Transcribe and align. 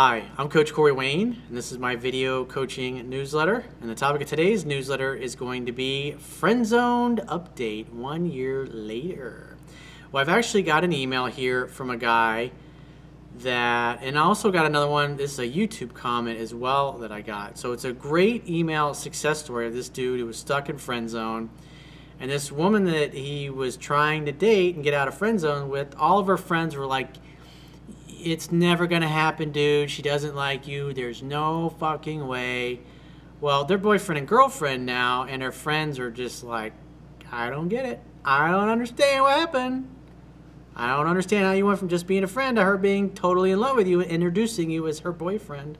Hi, 0.00 0.22
I'm 0.38 0.48
Coach 0.48 0.72
Corey 0.72 0.92
Wayne, 0.92 1.42
and 1.48 1.58
this 1.58 1.72
is 1.72 1.78
my 1.78 1.96
video 1.96 2.44
coaching 2.44 3.10
newsletter. 3.10 3.64
And 3.80 3.90
the 3.90 3.96
topic 3.96 4.22
of 4.22 4.28
today's 4.28 4.64
newsletter 4.64 5.12
is 5.12 5.34
going 5.34 5.66
to 5.66 5.72
be 5.72 6.12
Friend 6.12 6.64
Zoned 6.64 7.18
Update 7.26 7.92
one 7.92 8.24
year 8.24 8.64
later. 8.66 9.56
Well, 10.12 10.20
I've 10.20 10.28
actually 10.28 10.62
got 10.62 10.84
an 10.84 10.92
email 10.92 11.26
here 11.26 11.66
from 11.66 11.90
a 11.90 11.96
guy 11.96 12.52
that, 13.40 13.98
and 14.00 14.16
I 14.16 14.22
also 14.22 14.52
got 14.52 14.66
another 14.66 14.86
one. 14.86 15.16
This 15.16 15.32
is 15.32 15.40
a 15.40 15.48
YouTube 15.48 15.94
comment 15.94 16.38
as 16.38 16.54
well 16.54 16.92
that 16.98 17.10
I 17.10 17.20
got. 17.20 17.58
So 17.58 17.72
it's 17.72 17.84
a 17.84 17.92
great 17.92 18.48
email 18.48 18.94
success 18.94 19.40
story 19.40 19.66
of 19.66 19.72
this 19.72 19.88
dude 19.88 20.20
who 20.20 20.26
was 20.26 20.36
stuck 20.36 20.68
in 20.68 20.78
friend 20.78 21.10
zone. 21.10 21.50
And 22.20 22.30
this 22.30 22.52
woman 22.52 22.84
that 22.84 23.14
he 23.14 23.50
was 23.50 23.76
trying 23.76 24.26
to 24.26 24.32
date 24.32 24.76
and 24.76 24.84
get 24.84 24.94
out 24.94 25.08
of 25.08 25.18
friend 25.18 25.40
zone 25.40 25.68
with, 25.68 25.92
all 25.98 26.20
of 26.20 26.28
her 26.28 26.36
friends 26.36 26.76
were 26.76 26.86
like, 26.86 27.16
it's 28.18 28.50
never 28.52 28.86
going 28.86 29.02
to 29.02 29.08
happen, 29.08 29.52
dude. 29.52 29.90
She 29.90 30.02
doesn't 30.02 30.34
like 30.34 30.66
you. 30.66 30.92
There's 30.92 31.22
no 31.22 31.70
fucking 31.78 32.26
way. 32.26 32.80
Well, 33.40 33.64
they're 33.64 33.78
boyfriend 33.78 34.18
and 34.18 34.28
girlfriend 34.28 34.84
now, 34.84 35.24
and 35.24 35.42
her 35.42 35.52
friends 35.52 35.98
are 35.98 36.10
just 36.10 36.42
like, 36.42 36.72
I 37.30 37.50
don't 37.50 37.68
get 37.68 37.84
it. 37.84 38.00
I 38.24 38.50
don't 38.50 38.68
understand 38.68 39.22
what 39.22 39.38
happened. 39.38 39.88
I 40.74 40.96
don't 40.96 41.06
understand 41.06 41.44
how 41.44 41.52
you 41.52 41.66
went 41.66 41.78
from 41.78 41.88
just 41.88 42.06
being 42.06 42.24
a 42.24 42.28
friend 42.28 42.56
to 42.56 42.64
her 42.64 42.76
being 42.76 43.14
totally 43.14 43.50
in 43.50 43.60
love 43.60 43.76
with 43.76 43.88
you 43.88 44.00
and 44.00 44.10
introducing 44.10 44.70
you 44.70 44.86
as 44.86 45.00
her 45.00 45.12
boyfriend. 45.12 45.78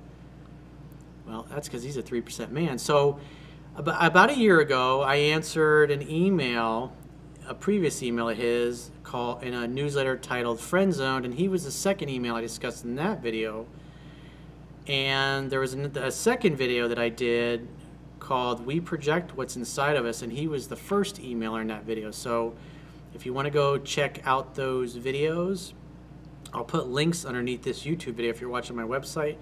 Well, 1.27 1.46
that's 1.51 1.68
because 1.68 1.82
he's 1.82 1.96
a 1.96 2.02
3% 2.02 2.51
man. 2.51 2.79
So, 2.79 3.20
about 3.77 4.30
a 4.30 4.37
year 4.37 4.60
ago, 4.60 5.02
I 5.02 5.16
answered 5.16 5.93
an 5.93 6.10
email 6.10 6.93
a 7.48 7.55
previous 7.55 8.02
email 8.02 8.29
of 8.29 8.37
his 8.37 8.91
called 9.02 9.43
in 9.43 9.55
a 9.55 9.66
newsletter 9.66 10.16
titled 10.16 10.61
Friend 10.61 10.93
Zoned, 10.93 11.25
and 11.25 11.34
he 11.34 11.48
was 11.48 11.65
the 11.65 11.71
second 11.71 12.11
email 12.11 12.34
I 12.34 12.43
discussed 12.43 12.84
in 12.84 12.97
that 12.97 13.23
video. 13.23 13.66
And 14.87 15.51
there 15.51 15.61
was 15.61 15.74
a 15.74 16.11
second 16.11 16.57
video 16.57 16.88
that 16.88 16.98
I 16.98 17.09
did 17.09 17.66
called 18.21 18.65
We 18.66 18.80
Project 18.80 19.37
What's 19.37 19.57
Inside 19.57 19.96
of 19.96 20.05
Us, 20.05 20.23
and 20.23 20.32
he 20.32 20.46
was 20.46 20.68
the 20.68 20.77
first 20.77 21.16
emailer 21.23 21.63
in 21.63 21.68
that 21.68 21.85
video. 21.85 22.10
So 22.10 22.55
if 23.15 23.24
you 23.24 23.32
want 23.32 23.46
to 23.46 23.51
go 23.51 23.79
check 23.79 24.21
out 24.27 24.55
those 24.55 24.96
videos, 24.96 25.73
I'll 26.52 26.65
put 26.65 26.88
links 26.88 27.24
underneath 27.24 27.62
this 27.62 27.85
YouTube 27.85 28.15
video 28.15 28.30
if 28.30 28.40
you're 28.40 28.51
watching 28.51 28.77
my 28.77 28.83
website. 28.83 29.37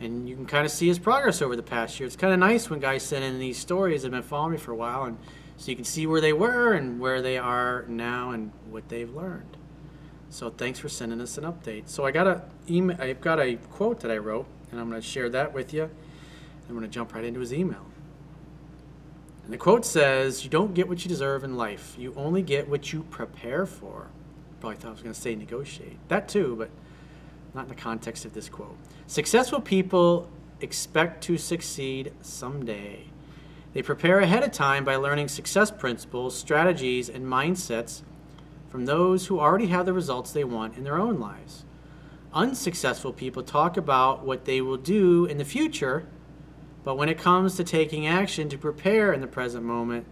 And 0.00 0.28
you 0.28 0.36
can 0.36 0.46
kind 0.46 0.64
of 0.64 0.70
see 0.70 0.86
his 0.86 0.98
progress 0.98 1.42
over 1.42 1.56
the 1.56 1.62
past 1.62 1.98
year. 1.98 2.06
It's 2.06 2.14
kind 2.14 2.32
of 2.32 2.38
nice 2.38 2.70
when 2.70 2.78
guys 2.78 3.02
send 3.02 3.24
in 3.24 3.40
these 3.40 3.58
stories 3.58 4.02
that 4.02 4.12
have 4.12 4.22
been 4.22 4.28
following 4.28 4.52
me 4.52 4.58
for 4.58 4.70
a 4.70 4.76
while 4.76 5.04
and 5.04 5.18
so 5.58 5.70
you 5.70 5.76
can 5.76 5.84
see 5.84 6.06
where 6.06 6.20
they 6.20 6.32
were 6.32 6.72
and 6.72 7.00
where 7.00 7.20
they 7.20 7.36
are 7.36 7.84
now 7.88 8.30
and 8.30 8.52
what 8.70 8.88
they've 8.88 9.12
learned. 9.12 9.56
So 10.30 10.50
thanks 10.50 10.78
for 10.78 10.88
sending 10.88 11.20
us 11.20 11.36
an 11.36 11.44
update. 11.44 11.88
So 11.88 12.06
I 12.06 12.12
got 12.12 12.26
a 12.26 12.42
email. 12.70 12.96
I've 13.00 13.20
got 13.20 13.40
a 13.40 13.56
quote 13.56 14.00
that 14.00 14.10
I 14.10 14.18
wrote, 14.18 14.46
and 14.70 14.80
I'm 14.80 14.88
going 14.88 15.00
to 15.00 15.06
share 15.06 15.28
that 15.30 15.52
with 15.52 15.74
you. 15.74 15.90
I'm 16.68 16.74
going 16.74 16.82
to 16.82 16.88
jump 16.88 17.14
right 17.14 17.24
into 17.24 17.40
his 17.40 17.52
email. 17.52 17.84
And 19.44 19.52
the 19.52 19.58
quote 19.58 19.84
says, 19.84 20.44
"You 20.44 20.50
don't 20.50 20.74
get 20.74 20.86
what 20.86 21.04
you 21.04 21.08
deserve 21.08 21.42
in 21.42 21.56
life. 21.56 21.96
You 21.98 22.14
only 22.16 22.42
get 22.42 22.68
what 22.68 22.92
you 22.92 23.02
prepare 23.04 23.66
for." 23.66 24.08
Probably 24.60 24.76
thought 24.76 24.88
I 24.88 24.92
was 24.92 25.02
going 25.02 25.14
to 25.14 25.20
say 25.20 25.34
negotiate. 25.34 25.98
That 26.08 26.28
too, 26.28 26.56
but 26.56 26.70
not 27.54 27.62
in 27.62 27.68
the 27.68 27.74
context 27.74 28.24
of 28.24 28.34
this 28.34 28.48
quote. 28.48 28.76
Successful 29.06 29.60
people 29.60 30.28
expect 30.60 31.24
to 31.24 31.38
succeed 31.38 32.12
someday. 32.20 33.04
They 33.74 33.82
prepare 33.82 34.20
ahead 34.20 34.42
of 34.42 34.52
time 34.52 34.84
by 34.84 34.96
learning 34.96 35.28
success 35.28 35.70
principles, 35.70 36.36
strategies, 36.36 37.08
and 37.08 37.26
mindsets 37.26 38.02
from 38.68 38.86
those 38.86 39.26
who 39.26 39.40
already 39.40 39.66
have 39.66 39.86
the 39.86 39.92
results 39.92 40.32
they 40.32 40.44
want 40.44 40.76
in 40.76 40.84
their 40.84 40.98
own 40.98 41.20
lives. 41.20 41.64
Unsuccessful 42.32 43.12
people 43.12 43.42
talk 43.42 43.76
about 43.76 44.24
what 44.24 44.44
they 44.44 44.60
will 44.60 44.76
do 44.76 45.24
in 45.26 45.38
the 45.38 45.44
future, 45.44 46.06
but 46.84 46.96
when 46.96 47.08
it 47.08 47.18
comes 47.18 47.56
to 47.56 47.64
taking 47.64 48.06
action 48.06 48.48
to 48.48 48.58
prepare 48.58 49.12
in 49.12 49.20
the 49.20 49.26
present 49.26 49.64
moment, 49.64 50.06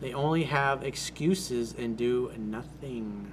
they 0.00 0.12
only 0.12 0.44
have 0.44 0.82
excuses 0.82 1.74
and 1.76 1.96
do 1.96 2.30
nothing. 2.36 3.32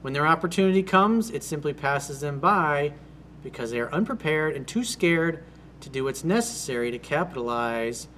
When 0.00 0.12
their 0.12 0.26
opportunity 0.26 0.82
comes, 0.82 1.30
it 1.30 1.42
simply 1.42 1.72
passes 1.72 2.20
them 2.20 2.38
by 2.38 2.94
because 3.42 3.70
they 3.70 3.80
are 3.80 3.92
unprepared 3.92 4.56
and 4.56 4.66
too 4.66 4.84
scared 4.84 5.44
to 5.80 5.88
do 5.88 6.04
what's 6.04 6.24
necessary 6.24 6.90
to 6.90 6.98
capitalize 6.98 8.08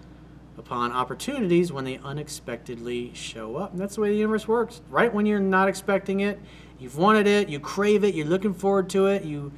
upon 0.60 0.92
opportunities 0.92 1.72
when 1.72 1.84
they 1.84 1.98
unexpectedly 2.04 3.12
show 3.14 3.56
up. 3.56 3.72
And 3.72 3.80
that's 3.80 3.96
the 3.96 4.02
way 4.02 4.10
the 4.10 4.16
universe 4.16 4.46
works. 4.46 4.82
Right 4.90 5.12
when 5.12 5.26
you're 5.26 5.40
not 5.40 5.68
expecting 5.68 6.20
it, 6.20 6.38
you've 6.78 6.96
wanted 6.96 7.26
it, 7.26 7.48
you 7.48 7.58
crave 7.58 8.04
it, 8.04 8.14
you're 8.14 8.26
looking 8.26 8.54
forward 8.54 8.88
to 8.90 9.06
it, 9.06 9.24
you 9.24 9.50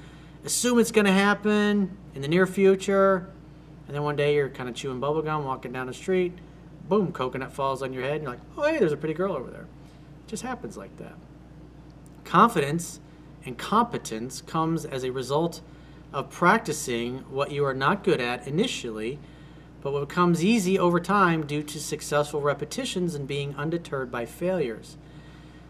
assume 0.45 0.79
it's 0.79 0.93
going 0.93 1.05
to 1.05 1.13
happen 1.13 1.95
in 2.15 2.23
the 2.23 2.29
near 2.29 2.47
future, 2.47 3.29
and 3.87 3.95
then 3.95 4.03
one 4.03 4.17
day 4.17 4.35
you're 4.35 4.49
kind 4.49 4.69
of 4.69 4.75
chewing 4.75 5.01
bubblegum, 5.01 5.45
walking 5.45 5.73
down 5.73 5.87
the 5.89 5.93
street, 5.93 6.33
boom, 6.89 7.13
coconut 7.13 7.53
falls 7.53 7.83
on 7.83 7.93
your 7.93 8.03
head, 8.03 8.15
and 8.15 8.23
you're 8.23 8.33
like, 8.33 8.41
oh, 8.57 8.63
hey, 8.63 8.79
there's 8.79 8.93
a 8.93 8.97
pretty 8.97 9.15
girl 9.15 9.35
over 9.35 9.51
there. 9.51 9.63
It 9.63 10.29
just 10.29 10.43
happens 10.43 10.77
like 10.77 10.97
that. 10.99 11.15
Confidence 12.25 13.01
and 13.45 13.59
competence 13.59 14.41
comes 14.41 14.85
as 14.85 15.05
a 15.05 15.11
result 15.11 15.61
of 16.13 16.31
practicing 16.31 17.19
what 17.31 17.51
you 17.51 17.65
are 17.65 17.75
not 17.75 18.05
good 18.05 18.21
at 18.21 18.47
initially 18.47 19.19
but 19.83 19.93
what 19.93 20.09
becomes 20.09 20.45
easy 20.45 20.79
over 20.79 21.01
time 21.01 21.45
due 21.45 21.63
to 21.63 21.81
successful 21.81 22.41
repetitions 22.41 23.15
and 23.15 23.27
being 23.27 23.55
undeterred 23.57 24.11
by 24.11 24.25
failures. 24.25 24.97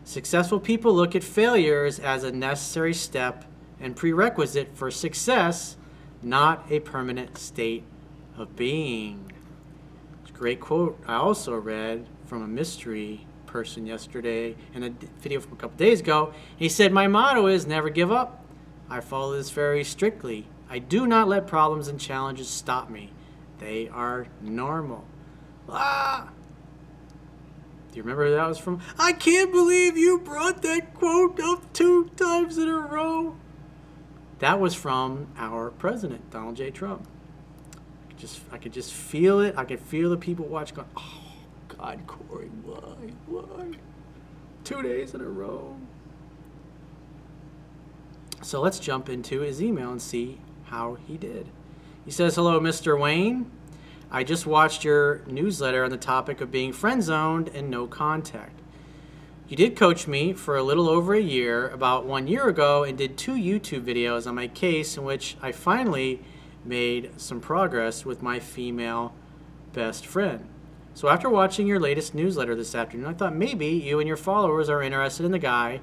Successful 0.05 0.61
people 0.61 0.95
look 0.95 1.17
at 1.17 1.25
failures 1.25 1.99
as 1.99 2.23
a 2.23 2.31
necessary 2.31 2.93
step 2.93 3.45
and 3.81 3.97
prerequisite 3.97 4.77
for 4.77 4.91
success, 4.91 5.77
not 6.23 6.65
a 6.71 6.81
permanent 6.81 7.39
state 7.39 7.85
of 8.37 8.55
being. 8.55 9.33
It's 10.21 10.31
a 10.31 10.35
great 10.35 10.61
quote 10.61 11.01
I 11.07 11.15
also 11.15 11.57
read 11.57 12.07
from 12.27 12.43
a 12.43 12.49
mystery 12.49 13.27
person 13.47 13.87
yesterday 13.87 14.57
in 14.75 14.83
a 14.83 14.91
video 15.21 15.41
from 15.41 15.53
a 15.53 15.57
couple 15.57 15.77
days 15.77 16.01
ago. 16.01 16.33
He 16.57 16.69
said, 16.69 16.93
My 16.93 17.07
motto 17.07 17.47
is 17.47 17.67
never 17.67 17.91
give 17.91 18.11
up. 18.11 18.45
I 18.91 19.01
follow 19.01 19.37
this 19.37 19.51
very 19.51 19.85
strictly. 19.85 20.47
I 20.69 20.79
do 20.79 21.07
not 21.07 21.29
let 21.29 21.47
problems 21.47 21.89
and 21.89 22.01
challenges 22.01 22.49
stop 22.49 22.91
me. 22.91 23.11
They 23.63 23.89
are 23.89 24.27
normal. 24.41 25.05
Ah! 25.69 26.29
Do 27.91 27.97
you 27.97 28.03
remember 28.03 28.29
that 28.33 28.49
was 28.49 28.59
from? 28.59 28.81
I 28.99 29.13
can't 29.13 29.53
believe 29.53 29.97
you 29.97 30.19
brought 30.19 30.63
that 30.63 30.95
quote 30.95 31.39
up 31.39 31.73
two 31.73 32.11
times 32.17 32.59
in 32.59 32.69
a 32.69 32.77
row. 32.77 33.37
That 34.41 34.59
was 34.59 34.75
from 34.75 35.29
our 35.37 35.71
president, 35.71 36.29
Donald 36.31 36.57
J. 36.57 36.73
Trump. 36.73 37.07
I 38.11 38.15
just, 38.15 38.41
I 38.51 38.59
could 38.59 38.73
just 38.73 38.93
feel 38.93 39.39
it. 39.39 39.55
I 39.57 39.65
could 39.65 39.79
feel 39.79 40.11
the 40.11 40.17
people 40.17 40.47
watching 40.47 40.77
going, 40.77 40.89
oh, 40.97 41.23
God, 41.69 42.05
Corey, 42.09 42.51
why? 42.65 43.13
Why? 43.27 43.67
Two 44.65 44.83
days 44.83 45.15
in 45.15 45.21
a 45.21 45.29
row. 45.29 45.77
So 48.43 48.61
let's 48.61 48.81
jump 48.81 49.09
into 49.09 49.43
his 49.43 49.63
email 49.63 49.93
and 49.93 50.03
see 50.03 50.41
how 50.65 50.95
he 51.07 51.17
did. 51.17 51.49
He 52.05 52.11
says, 52.11 52.35
Hello, 52.35 52.59
Mr. 52.59 52.99
Wayne. 52.99 53.51
I 54.11 54.25
just 54.25 54.45
watched 54.45 54.85
your 54.85 55.23
newsletter 55.27 55.85
on 55.85 55.91
the 55.91 55.97
topic 55.97 56.41
of 56.41 56.51
being 56.51 56.73
friend 56.73 57.03
zoned 57.03 57.49
and 57.49 57.71
no 57.71 57.87
contact. 57.87 58.61
You 59.49 59.57
did 59.57 59.77
coach 59.77 60.07
me 60.07 60.33
for 60.33 60.57
a 60.57 60.63
little 60.63 60.89
over 60.89 61.15
a 61.15 61.21
year, 61.21 61.69
about 61.69 62.05
one 62.05 62.27
year 62.27 62.49
ago, 62.49 62.85
and 62.85 62.99
did 62.99 63.17
two 63.17 63.35
YouTube 63.35 63.85
videos 63.85 64.27
on 64.27 64.35
my 64.35 64.49
case 64.49 64.97
in 64.97 65.05
which 65.05 65.37
I 65.41 65.53
finally 65.53 66.23
made 66.65 67.13
some 67.19 67.41
progress 67.41 68.05
with 68.05 68.23
my 68.23 68.39
female 68.39 69.15
best 69.73 70.07
friend. 70.07 70.47
So, 70.95 71.09
after 71.09 71.31
watching 71.31 71.67
your 71.67 71.81
latest 71.81 72.15
newsletter 72.15 72.55
this 72.55 72.75
afternoon, 72.75 73.07
I 73.07 73.15
thought 73.15 73.35
maybe 73.35 73.67
you 73.69 73.99
and 73.99 74.09
your 74.09 74.17
followers 74.17 74.69
are 74.69 74.83
interested 74.83 75.25
in 75.25 75.33
the 75.33 75.39
guy 75.39 75.81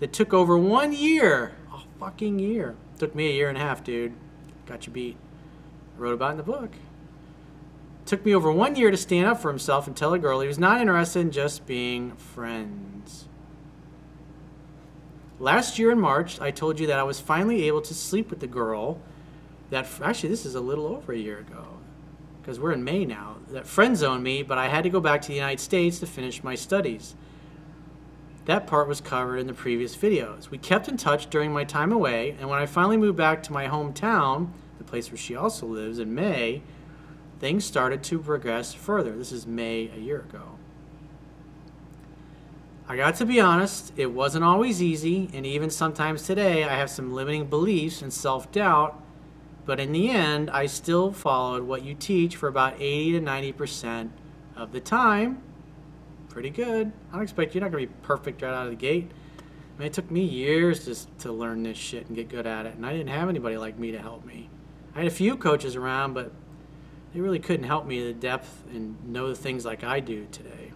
that 0.00 0.12
took 0.12 0.32
over 0.32 0.56
one 0.56 0.92
year. 0.92 1.52
A 1.72 1.80
fucking 2.00 2.38
year. 2.38 2.74
Took 2.98 3.14
me 3.14 3.28
a 3.28 3.32
year 3.32 3.48
and 3.48 3.58
a 3.58 3.60
half, 3.60 3.84
dude. 3.84 4.14
Got 4.66 4.86
you 4.86 4.92
beat 4.92 5.16
wrote 5.96 6.14
about 6.14 6.32
in 6.32 6.36
the 6.36 6.42
book. 6.42 6.72
Took 8.06 8.24
me 8.24 8.34
over 8.34 8.52
one 8.52 8.76
year 8.76 8.90
to 8.90 8.96
stand 8.96 9.26
up 9.26 9.40
for 9.40 9.48
himself 9.48 9.86
and 9.86 9.96
tell 9.96 10.12
a 10.12 10.18
girl 10.18 10.40
he 10.40 10.48
was 10.48 10.58
not 10.58 10.80
interested 10.80 11.20
in 11.20 11.30
just 11.30 11.66
being 11.66 12.12
friends. 12.16 13.28
Last 15.38 15.78
year 15.78 15.90
in 15.90 15.98
March, 15.98 16.40
I 16.40 16.50
told 16.50 16.78
you 16.78 16.86
that 16.86 16.98
I 16.98 17.02
was 17.02 17.18
finally 17.18 17.66
able 17.66 17.80
to 17.82 17.94
sleep 17.94 18.30
with 18.30 18.40
the 18.40 18.46
girl 18.46 19.00
that, 19.70 19.86
actually, 20.02 20.28
this 20.28 20.46
is 20.46 20.54
a 20.54 20.60
little 20.60 20.86
over 20.86 21.12
a 21.12 21.18
year 21.18 21.38
ago, 21.38 21.64
because 22.40 22.60
we're 22.60 22.72
in 22.72 22.84
May 22.84 23.04
now, 23.04 23.36
that 23.48 23.66
friend 23.66 23.96
zoned 23.96 24.22
me, 24.22 24.42
but 24.42 24.58
I 24.58 24.68
had 24.68 24.84
to 24.84 24.90
go 24.90 25.00
back 25.00 25.22
to 25.22 25.28
the 25.28 25.34
United 25.34 25.60
States 25.60 25.98
to 26.00 26.06
finish 26.06 26.44
my 26.44 26.54
studies. 26.54 27.14
That 28.44 28.66
part 28.66 28.86
was 28.86 29.00
covered 29.00 29.38
in 29.38 29.46
the 29.46 29.54
previous 29.54 29.96
videos. 29.96 30.50
We 30.50 30.58
kept 30.58 30.86
in 30.86 30.98
touch 30.98 31.30
during 31.30 31.52
my 31.52 31.64
time 31.64 31.92
away, 31.92 32.36
and 32.38 32.48
when 32.50 32.58
I 32.58 32.66
finally 32.66 32.98
moved 32.98 33.16
back 33.16 33.42
to 33.44 33.52
my 33.52 33.66
hometown, 33.66 34.50
the 34.78 34.84
place 34.84 35.10
where 35.10 35.18
she 35.18 35.36
also 35.36 35.66
lives, 35.66 35.98
in 35.98 36.14
May, 36.14 36.62
things 37.40 37.64
started 37.64 38.02
to 38.04 38.18
progress 38.18 38.74
further. 38.74 39.16
This 39.16 39.32
is 39.32 39.46
May 39.46 39.90
a 39.94 39.98
year 39.98 40.20
ago. 40.20 40.58
I 42.86 42.96
got 42.96 43.16
to 43.16 43.26
be 43.26 43.40
honest, 43.40 43.92
it 43.96 44.12
wasn't 44.12 44.44
always 44.44 44.82
easy, 44.82 45.30
and 45.32 45.46
even 45.46 45.70
sometimes 45.70 46.22
today 46.22 46.64
I 46.64 46.74
have 46.74 46.90
some 46.90 47.14
limiting 47.14 47.46
beliefs 47.46 48.02
and 48.02 48.12
self 48.12 48.52
doubt 48.52 49.00
but 49.66 49.80
in 49.80 49.92
the 49.92 50.10
end, 50.10 50.50
I 50.50 50.66
still 50.66 51.12
followed 51.12 51.62
what 51.62 51.82
you 51.82 51.94
teach 51.94 52.36
for 52.36 52.48
about 52.48 52.74
80 52.80 53.12
to 53.12 53.20
90% 53.20 54.10
of 54.56 54.72
the 54.72 54.80
time. 54.80 55.42
Pretty 56.28 56.50
good. 56.50 56.92
I 57.10 57.14
don't 57.14 57.22
expect 57.22 57.54
you're 57.54 57.62
not 57.62 57.72
going 57.72 57.86
to 57.86 57.92
be 57.92 57.98
perfect 58.02 58.42
right 58.42 58.52
out 58.52 58.66
of 58.66 58.70
the 58.70 58.76
gate. 58.76 59.10
I 59.40 59.78
mean, 59.78 59.86
it 59.86 59.92
took 59.92 60.10
me 60.10 60.22
years 60.22 60.84
just 60.84 61.16
to 61.20 61.32
learn 61.32 61.62
this 61.62 61.78
shit 61.78 62.06
and 62.06 62.16
get 62.16 62.28
good 62.28 62.46
at 62.46 62.66
it, 62.66 62.74
and 62.74 62.84
I 62.84 62.92
didn't 62.92 63.08
have 63.08 63.28
anybody 63.28 63.56
like 63.56 63.78
me 63.78 63.92
to 63.92 63.98
help 63.98 64.24
me. 64.24 64.50
I 64.94 64.98
had 64.98 65.06
a 65.06 65.10
few 65.10 65.36
coaches 65.36 65.76
around, 65.76 66.14
but 66.14 66.32
they 67.12 67.20
really 67.20 67.38
couldn't 67.38 67.66
help 67.66 67.86
me 67.86 68.00
to 68.00 68.06
the 68.06 68.12
depth 68.12 68.64
and 68.72 68.96
know 69.08 69.28
the 69.28 69.34
things 69.34 69.64
like 69.64 69.82
I 69.84 70.00
do 70.00 70.26
today. 70.30 70.72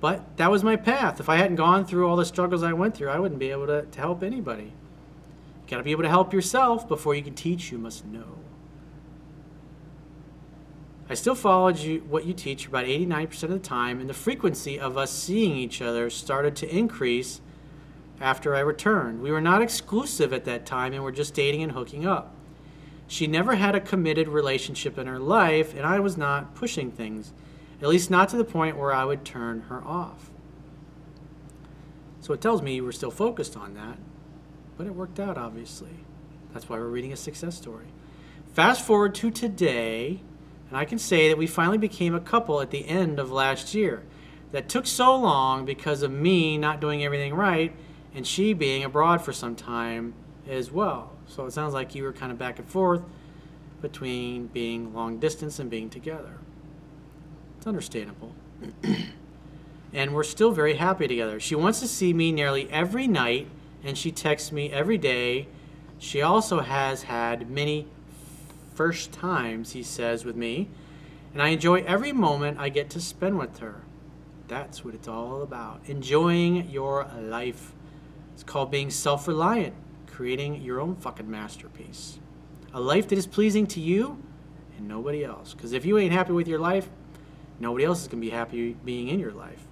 But 0.00 0.36
that 0.36 0.50
was 0.50 0.62
my 0.62 0.76
path. 0.76 1.18
If 1.18 1.28
I 1.28 1.36
hadn't 1.36 1.56
gone 1.56 1.84
through 1.84 2.08
all 2.08 2.16
the 2.16 2.24
struggles 2.24 2.62
I 2.62 2.72
went 2.72 2.96
through, 2.96 3.10
I 3.10 3.18
wouldn't 3.18 3.40
be 3.40 3.50
able 3.50 3.66
to, 3.66 3.82
to 3.82 4.00
help 4.00 4.22
anybody. 4.22 4.64
You 4.64 5.70
gotta 5.70 5.82
be 5.82 5.90
able 5.90 6.04
to 6.04 6.08
help 6.08 6.32
yourself 6.32 6.86
before 6.86 7.14
you 7.14 7.22
can 7.22 7.34
teach, 7.34 7.72
you 7.72 7.78
must 7.78 8.04
know. 8.06 8.38
I 11.10 11.14
still 11.14 11.34
followed 11.34 11.78
you, 11.78 12.00
what 12.08 12.26
you 12.26 12.34
teach 12.34 12.66
about 12.66 12.84
89% 12.84 13.42
of 13.44 13.50
the 13.50 13.58
time, 13.58 13.98
and 13.98 14.08
the 14.08 14.14
frequency 14.14 14.78
of 14.78 14.98
us 14.98 15.10
seeing 15.10 15.56
each 15.56 15.80
other 15.80 16.10
started 16.10 16.54
to 16.56 16.74
increase 16.74 17.40
after 18.20 18.54
I 18.54 18.60
returned. 18.60 19.22
We 19.22 19.30
were 19.30 19.40
not 19.40 19.62
exclusive 19.62 20.32
at 20.32 20.44
that 20.44 20.66
time 20.66 20.92
and 20.92 21.02
were 21.02 21.12
just 21.12 21.34
dating 21.34 21.62
and 21.62 21.72
hooking 21.72 22.06
up. 22.06 22.34
She 23.08 23.26
never 23.26 23.54
had 23.54 23.74
a 23.74 23.80
committed 23.80 24.28
relationship 24.28 24.98
in 24.98 25.06
her 25.06 25.18
life, 25.18 25.74
and 25.74 25.84
I 25.84 25.98
was 25.98 26.16
not 26.16 26.54
pushing 26.54 26.92
things, 26.92 27.32
at 27.82 27.88
least 27.88 28.10
not 28.10 28.28
to 28.28 28.36
the 28.36 28.44
point 28.44 28.76
where 28.76 28.92
I 28.92 29.04
would 29.04 29.24
turn 29.24 29.62
her 29.62 29.82
off. 29.82 30.30
So 32.20 32.34
it 32.34 32.40
tells 32.40 32.60
me 32.60 32.76
you 32.76 32.84
were 32.84 32.92
still 32.92 33.10
focused 33.10 33.56
on 33.56 33.74
that, 33.74 33.98
but 34.76 34.86
it 34.86 34.94
worked 34.94 35.18
out, 35.18 35.38
obviously. 35.38 36.04
That's 36.52 36.68
why 36.68 36.76
we're 36.76 36.86
reading 36.86 37.12
a 37.12 37.16
success 37.16 37.56
story. 37.56 37.86
Fast 38.52 38.84
forward 38.84 39.14
to 39.16 39.30
today, 39.30 40.20
and 40.68 40.76
I 40.76 40.84
can 40.84 40.98
say 40.98 41.28
that 41.28 41.38
we 41.38 41.46
finally 41.46 41.78
became 41.78 42.14
a 42.14 42.20
couple 42.20 42.60
at 42.60 42.70
the 42.70 42.86
end 42.86 43.18
of 43.18 43.30
last 43.30 43.74
year. 43.74 44.02
That 44.52 44.68
took 44.68 44.86
so 44.86 45.16
long 45.16 45.64
because 45.64 46.02
of 46.02 46.10
me 46.10 46.58
not 46.58 46.80
doing 46.80 47.04
everything 47.04 47.34
right 47.34 47.74
and 48.14 48.26
she 48.26 48.52
being 48.52 48.82
abroad 48.82 49.20
for 49.22 49.32
some 49.32 49.54
time 49.54 50.14
as 50.48 50.70
well. 50.70 51.12
So 51.28 51.46
it 51.46 51.52
sounds 51.52 51.74
like 51.74 51.94
you 51.94 52.02
were 52.02 52.12
kind 52.12 52.32
of 52.32 52.38
back 52.38 52.58
and 52.58 52.68
forth 52.68 53.02
between 53.80 54.46
being 54.48 54.92
long 54.94 55.18
distance 55.18 55.58
and 55.58 55.70
being 55.70 55.90
together. 55.90 56.38
It's 57.58 57.66
understandable. 57.66 58.34
and 59.92 60.14
we're 60.14 60.24
still 60.24 60.50
very 60.50 60.74
happy 60.74 61.06
together. 61.06 61.38
She 61.38 61.54
wants 61.54 61.80
to 61.80 61.86
see 61.86 62.12
me 62.12 62.32
nearly 62.32 62.68
every 62.70 63.06
night 63.06 63.48
and 63.84 63.96
she 63.96 64.10
texts 64.10 64.50
me 64.50 64.70
every 64.72 64.98
day. 64.98 65.46
She 65.98 66.22
also 66.22 66.60
has 66.60 67.04
had 67.04 67.50
many 67.50 67.86
first 68.74 69.12
times, 69.12 69.72
he 69.72 69.82
says, 69.82 70.24
with 70.24 70.36
me, 70.36 70.68
and 71.32 71.42
I 71.42 71.48
enjoy 71.48 71.82
every 71.82 72.12
moment 72.12 72.58
I 72.58 72.68
get 72.68 72.90
to 72.90 73.00
spend 73.00 73.38
with 73.38 73.58
her. 73.58 73.82
That's 74.46 74.84
what 74.84 74.94
it's 74.94 75.08
all 75.08 75.42
about. 75.42 75.82
Enjoying 75.86 76.70
your 76.70 77.06
life. 77.20 77.72
It's 78.34 78.42
called 78.42 78.70
being 78.70 78.90
self 78.90 79.28
reliant 79.28 79.74
creating 80.18 80.60
your 80.60 80.80
own 80.80 80.96
fucking 80.96 81.30
masterpiece. 81.30 82.18
A 82.74 82.80
life 82.80 83.06
that 83.06 83.16
is 83.16 83.24
pleasing 83.24 83.68
to 83.68 83.78
you 83.78 84.20
and 84.76 84.88
nobody 84.88 85.24
else. 85.24 85.54
Because 85.54 85.72
if 85.72 85.86
you 85.86 85.96
ain't 85.96 86.12
happy 86.12 86.32
with 86.32 86.48
your 86.48 86.58
life, 86.58 86.88
nobody 87.60 87.84
else 87.84 88.02
is 88.02 88.08
going 88.08 88.20
to 88.20 88.26
be 88.26 88.34
happy 88.34 88.74
being 88.84 89.06
in 89.06 89.20
your 89.20 89.30
life. 89.30 89.64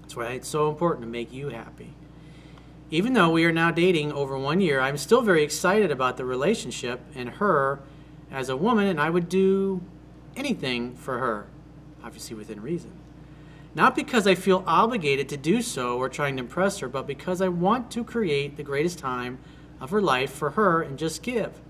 That's 0.00 0.16
why 0.16 0.30
it's 0.30 0.48
so 0.48 0.68
important 0.68 1.02
to 1.02 1.06
make 1.08 1.32
you 1.32 1.50
happy. 1.50 1.94
Even 2.90 3.12
though 3.12 3.30
we 3.30 3.44
are 3.44 3.52
now 3.52 3.70
dating 3.70 4.10
over 4.10 4.36
one 4.36 4.60
year, 4.60 4.80
I'm 4.80 4.98
still 4.98 5.22
very 5.22 5.44
excited 5.44 5.92
about 5.92 6.16
the 6.16 6.24
relationship 6.24 7.00
and 7.14 7.28
her 7.28 7.78
as 8.32 8.48
a 8.48 8.56
woman, 8.56 8.88
and 8.88 9.00
I 9.00 9.10
would 9.10 9.28
do 9.28 9.82
anything 10.34 10.96
for 10.96 11.18
her, 11.18 11.46
obviously 12.02 12.34
within 12.34 12.60
reason. 12.60 12.90
Not 13.76 13.94
because 13.94 14.26
I 14.26 14.34
feel 14.34 14.64
obligated 14.66 15.28
to 15.28 15.36
do 15.36 15.60
so 15.60 15.98
or 15.98 16.08
trying 16.08 16.38
to 16.38 16.42
impress 16.42 16.78
her, 16.78 16.88
but 16.88 17.06
because 17.06 17.42
I 17.42 17.48
want 17.48 17.90
to 17.90 18.02
create 18.02 18.56
the 18.56 18.62
greatest 18.62 18.98
time 18.98 19.38
of 19.82 19.90
her 19.90 20.00
life 20.00 20.32
for 20.32 20.52
her 20.52 20.80
and 20.80 20.98
just 20.98 21.22
give. 21.22 21.60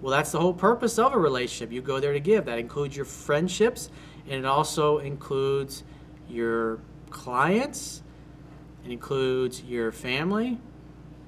Well, 0.00 0.12
that's 0.12 0.30
the 0.30 0.38
whole 0.38 0.54
purpose 0.54 0.96
of 0.96 1.12
a 1.12 1.18
relationship. 1.18 1.72
You 1.72 1.82
go 1.82 1.98
there 1.98 2.12
to 2.12 2.20
give. 2.20 2.44
That 2.44 2.60
includes 2.60 2.94
your 2.94 3.04
friendships, 3.04 3.90
and 4.28 4.34
it 4.34 4.44
also 4.44 4.98
includes 4.98 5.82
your 6.28 6.78
clients, 7.10 8.00
it 8.84 8.92
includes 8.92 9.64
your 9.64 9.90
family. 9.90 10.60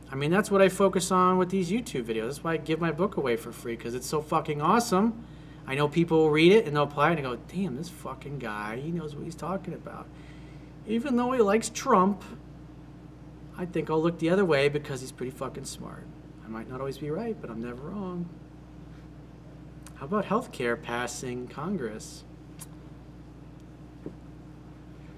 I 0.08 0.14
mean, 0.14 0.30
that's 0.30 0.52
what 0.52 0.62
I 0.62 0.68
focus 0.68 1.10
on 1.10 1.38
with 1.38 1.50
these 1.50 1.68
YouTube 1.68 2.04
videos. 2.04 2.26
That's 2.26 2.44
why 2.44 2.52
I 2.52 2.56
give 2.58 2.80
my 2.80 2.92
book 2.92 3.16
away 3.16 3.34
for 3.34 3.50
free 3.50 3.74
because 3.74 3.96
it's 3.96 4.06
so 4.06 4.22
fucking 4.22 4.62
awesome. 4.62 5.26
I 5.68 5.76
know 5.76 5.86
people 5.86 6.18
will 6.18 6.30
read 6.30 6.50
it 6.50 6.66
and 6.66 6.74
they'll 6.74 6.82
apply 6.82 7.12
it 7.12 7.18
and 7.18 7.22
go, 7.22 7.36
damn, 7.46 7.76
this 7.76 7.88
fucking 7.88 8.40
guy, 8.40 8.80
he 8.82 8.90
knows 8.90 9.14
what 9.14 9.24
he's 9.24 9.36
talking 9.36 9.74
about 9.74 10.08
even 10.88 11.16
though 11.16 11.30
he 11.32 11.40
likes 11.40 11.68
Trump, 11.68 12.22
I 13.56 13.66
think 13.66 13.90
I'll 13.90 14.02
look 14.02 14.18
the 14.18 14.30
other 14.30 14.44
way 14.44 14.68
because 14.68 15.02
he's 15.02 15.12
pretty 15.12 15.30
fucking 15.30 15.66
smart. 15.66 16.06
I 16.44 16.48
might 16.48 16.68
not 16.68 16.80
always 16.80 16.98
be 16.98 17.10
right, 17.10 17.36
but 17.38 17.50
I'm 17.50 17.60
never 17.60 17.90
wrong. 17.90 18.28
How 19.96 20.06
about 20.06 20.24
healthcare 20.24 20.80
passing 20.80 21.46
Congress? 21.46 22.24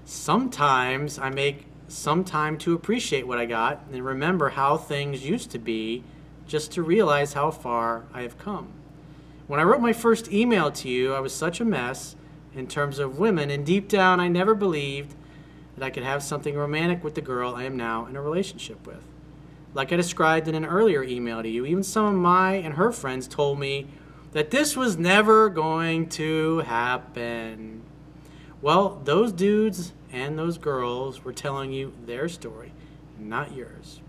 Sometimes 0.03 1.17
I 1.17 1.29
make 1.29 1.67
some 1.87 2.23
time 2.25 2.57
to 2.59 2.73
appreciate 2.73 3.25
what 3.25 3.37
I 3.37 3.45
got 3.45 3.85
and 3.91 4.03
remember 4.03 4.49
how 4.49 4.75
things 4.75 5.23
used 5.23 5.51
to 5.51 5.59
be 5.59 6.03
just 6.47 6.71
to 6.73 6.83
realize 6.83 7.33
how 7.33 7.51
far 7.51 8.05
I 8.13 8.23
have 8.23 8.37
come. 8.37 8.73
When 9.51 9.59
I 9.59 9.63
wrote 9.63 9.81
my 9.81 9.91
first 9.91 10.31
email 10.31 10.71
to 10.71 10.87
you, 10.87 11.13
I 11.13 11.19
was 11.19 11.35
such 11.35 11.59
a 11.59 11.65
mess 11.65 12.15
in 12.55 12.67
terms 12.67 12.99
of 12.99 13.19
women, 13.19 13.49
and 13.49 13.65
deep 13.65 13.89
down, 13.89 14.21
I 14.21 14.29
never 14.29 14.55
believed 14.55 15.13
that 15.75 15.83
I 15.83 15.89
could 15.89 16.03
have 16.03 16.23
something 16.23 16.55
romantic 16.55 17.03
with 17.03 17.15
the 17.15 17.21
girl 17.21 17.53
I 17.53 17.63
am 17.65 17.75
now 17.75 18.05
in 18.05 18.15
a 18.15 18.21
relationship 18.21 18.87
with. 18.87 19.03
Like 19.73 19.91
I 19.91 19.97
described 19.97 20.47
in 20.47 20.55
an 20.55 20.63
earlier 20.63 21.03
email 21.03 21.43
to 21.43 21.49
you, 21.49 21.65
even 21.65 21.83
some 21.83 22.05
of 22.05 22.13
my 22.13 22.53
and 22.53 22.75
her 22.75 22.93
friends 22.93 23.27
told 23.27 23.59
me 23.59 23.87
that 24.31 24.51
this 24.51 24.77
was 24.77 24.97
never 24.97 25.49
going 25.49 26.07
to 26.11 26.59
happen. 26.59 27.81
Well, 28.61 29.01
those 29.03 29.33
dudes 29.33 29.91
and 30.13 30.39
those 30.39 30.57
girls 30.57 31.25
were 31.25 31.33
telling 31.33 31.73
you 31.73 31.91
their 32.05 32.29
story, 32.29 32.71
not 33.19 33.53
yours. 33.53 33.99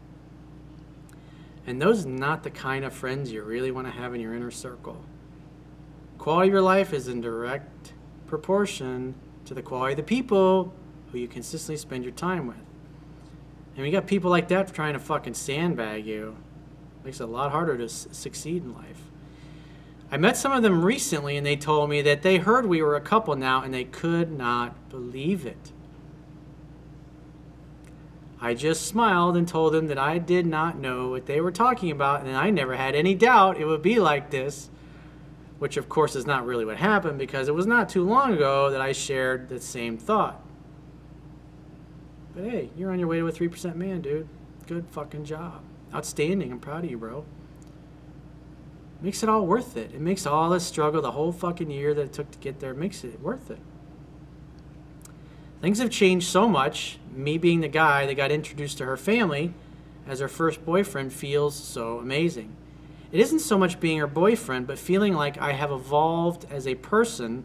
And 1.67 1.83
those 1.83 2.07
are 2.07 2.11
not 2.11 2.45
the 2.45 2.51
kind 2.51 2.85
of 2.85 2.93
friends 2.93 3.33
you 3.33 3.43
really 3.43 3.73
want 3.73 3.89
to 3.89 3.93
have 3.93 4.15
in 4.15 4.21
your 4.21 4.37
inner 4.37 4.53
circle. 4.53 5.05
Quality 6.23 6.51
of 6.51 6.53
your 6.53 6.63
life 6.63 6.93
is 6.93 7.09
in 7.09 7.21
direct 7.21 7.95
proportion 8.29 9.17
to 9.45 9.55
the 9.55 9.61
quality 9.61 9.95
of 9.95 9.97
the 9.97 10.05
people 10.05 10.73
who 11.11 11.19
you 11.19 11.27
consistently 11.27 11.77
spend 11.77 12.05
your 12.05 12.13
time 12.13 12.47
with. 12.47 12.65
And 13.77 13.85
you 13.85 13.91
got 13.91 14.07
people 14.07 14.31
like 14.31 14.47
that 14.47 14.73
trying 14.73 14.93
to 14.93 15.01
fucking 15.01 15.35
sandbag 15.35 16.07
you. 16.07 16.37
Makes 17.05 17.19
it 17.19 17.25
a 17.25 17.27
lot 17.27 17.51
harder 17.51 17.77
to 17.77 17.89
succeed 17.89 18.63
in 18.63 18.73
life. 18.73 19.03
I 20.13 20.17
met 20.17 20.37
some 20.37 20.53
of 20.53 20.63
them 20.63 20.85
recently 20.85 21.37
and 21.37 21.45
they 21.45 21.57
told 21.57 21.91
me 21.91 22.03
that 22.03 22.23
they 22.23 22.37
heard 22.37 22.67
we 22.67 22.83
were 22.83 22.95
a 22.95 23.01
couple 23.01 23.35
now 23.35 23.65
and 23.65 23.75
they 23.75 23.83
could 23.83 24.31
not 24.31 24.91
believe 24.91 25.45
it. 25.45 25.73
I 28.41 28.55
just 28.55 28.87
smiled 28.87 29.37
and 29.37 29.49
told 29.49 29.75
them 29.75 29.89
that 29.89 29.99
I 29.99 30.19
did 30.19 30.47
not 30.47 30.79
know 30.79 31.09
what 31.09 31.27
they 31.27 31.41
were 31.41 31.51
talking 31.51 31.91
about 31.91 32.25
and 32.25 32.37
I 32.37 32.51
never 32.51 32.77
had 32.77 32.95
any 32.95 33.17
doubt 33.17 33.59
it 33.59 33.65
would 33.65 33.83
be 33.83 33.99
like 33.99 34.31
this, 34.31 34.71
which 35.63 35.77
of 35.77 35.89
course 35.89 36.17
is 36.17 36.27
not 36.27 36.45
really 36.45 36.65
what 36.65 36.77
happened 36.77 37.17
because 37.17 37.47
it 37.47 37.55
was 37.55 37.69
not 37.69 37.89
too 37.89 38.03
long 38.03 38.33
ago 38.33 38.69
that 38.71 38.81
I 38.81 38.91
shared 38.91 39.49
the 39.49 39.61
same 39.61 39.97
thought. 39.97 40.43
But 42.35 42.43
hey, 42.43 42.71
you're 42.77 42.91
on 42.91 42.99
your 42.99 43.07
way 43.07 43.21
to 43.21 43.29
a 43.29 43.33
3% 43.33 43.77
man, 43.77 44.01
dude. 44.01 44.27
Good 44.67 44.87
fucking 44.91 45.25
job. 45.25 45.63
Outstanding. 45.95 46.51
I'm 46.51 46.59
proud 46.59 46.83
of 46.83 46.91
you, 46.91 46.99
bro. 46.99 47.25
Makes 49.01 49.23
it 49.23 49.29
all 49.29 49.47
worth 49.47 49.77
it. 49.77 49.93
It 49.95 50.01
makes 50.01 50.27
all 50.27 50.51
this 50.51 50.67
struggle, 50.67 51.01
the 51.01 51.13
whole 51.13 51.31
fucking 51.31 51.71
year 51.71 51.95
that 51.95 52.03
it 52.03 52.13
took 52.13 52.33
to 52.33 52.39
get 52.39 52.59
there, 52.59 52.75
makes 52.75 53.05
it 53.05 53.21
worth 53.21 53.49
it. 53.49 53.61
Things 55.61 55.79
have 55.79 55.91
changed 55.91 56.27
so 56.27 56.49
much. 56.49 56.99
Me 57.15 57.39
being 57.39 57.61
the 57.61 57.69
guy 57.69 58.05
that 58.07 58.15
got 58.17 58.33
introduced 58.33 58.79
to 58.79 58.85
her 58.85 58.97
family 58.97 59.55
as 60.09 60.19
her 60.19 60.27
first 60.27 60.65
boyfriend 60.65 61.13
feels 61.13 61.55
so 61.55 62.01
amazing. 62.01 62.57
It 63.13 63.21
isn't 63.21 63.41
so 63.41 63.59
much 63.59 63.79
being 63.79 63.99
her 63.99 64.07
boyfriend, 64.07 64.67
but 64.67 64.79
feeling 64.79 65.13
like 65.13 65.37
I 65.37 65.53
have 65.53 65.71
evolved 65.71 66.47
as 66.51 66.67
a 66.67 66.75
person 66.77 67.45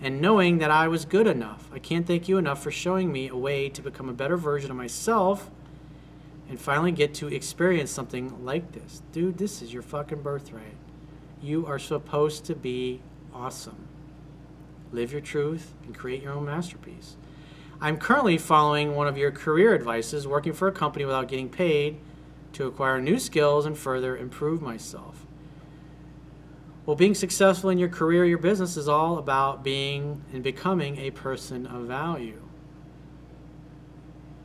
and 0.00 0.20
knowing 0.20 0.58
that 0.58 0.72
I 0.72 0.88
was 0.88 1.04
good 1.04 1.28
enough. 1.28 1.70
I 1.72 1.78
can't 1.78 2.04
thank 2.04 2.28
you 2.28 2.36
enough 2.36 2.60
for 2.60 2.72
showing 2.72 3.12
me 3.12 3.28
a 3.28 3.36
way 3.36 3.68
to 3.68 3.80
become 3.80 4.08
a 4.08 4.12
better 4.12 4.36
version 4.36 4.72
of 4.72 4.76
myself 4.76 5.50
and 6.48 6.60
finally 6.60 6.90
get 6.90 7.14
to 7.14 7.28
experience 7.28 7.92
something 7.92 8.44
like 8.44 8.72
this. 8.72 9.02
Dude, 9.12 9.38
this 9.38 9.62
is 9.62 9.72
your 9.72 9.82
fucking 9.82 10.22
birthright. 10.22 10.74
You 11.40 11.64
are 11.66 11.78
supposed 11.78 12.44
to 12.46 12.56
be 12.56 13.00
awesome. 13.32 13.86
Live 14.90 15.12
your 15.12 15.20
truth 15.20 15.74
and 15.84 15.96
create 15.96 16.22
your 16.22 16.32
own 16.32 16.46
masterpiece. 16.46 17.16
I'm 17.80 17.98
currently 17.98 18.36
following 18.36 18.96
one 18.96 19.06
of 19.06 19.16
your 19.16 19.30
career 19.30 19.76
advices, 19.76 20.26
working 20.26 20.52
for 20.52 20.66
a 20.66 20.72
company 20.72 21.04
without 21.04 21.28
getting 21.28 21.48
paid 21.48 22.00
to 22.52 22.66
acquire 22.66 23.00
new 23.00 23.18
skills 23.18 23.66
and 23.66 23.76
further 23.76 24.16
improve 24.16 24.62
myself. 24.62 25.26
Well, 26.86 26.96
being 26.96 27.14
successful 27.14 27.68
in 27.70 27.78
your 27.78 27.90
career, 27.90 28.24
your 28.24 28.38
business 28.38 28.76
is 28.76 28.88
all 28.88 29.18
about 29.18 29.62
being 29.62 30.22
and 30.32 30.42
becoming 30.42 30.96
a 30.98 31.10
person 31.10 31.66
of 31.66 31.82
value. 31.82 32.40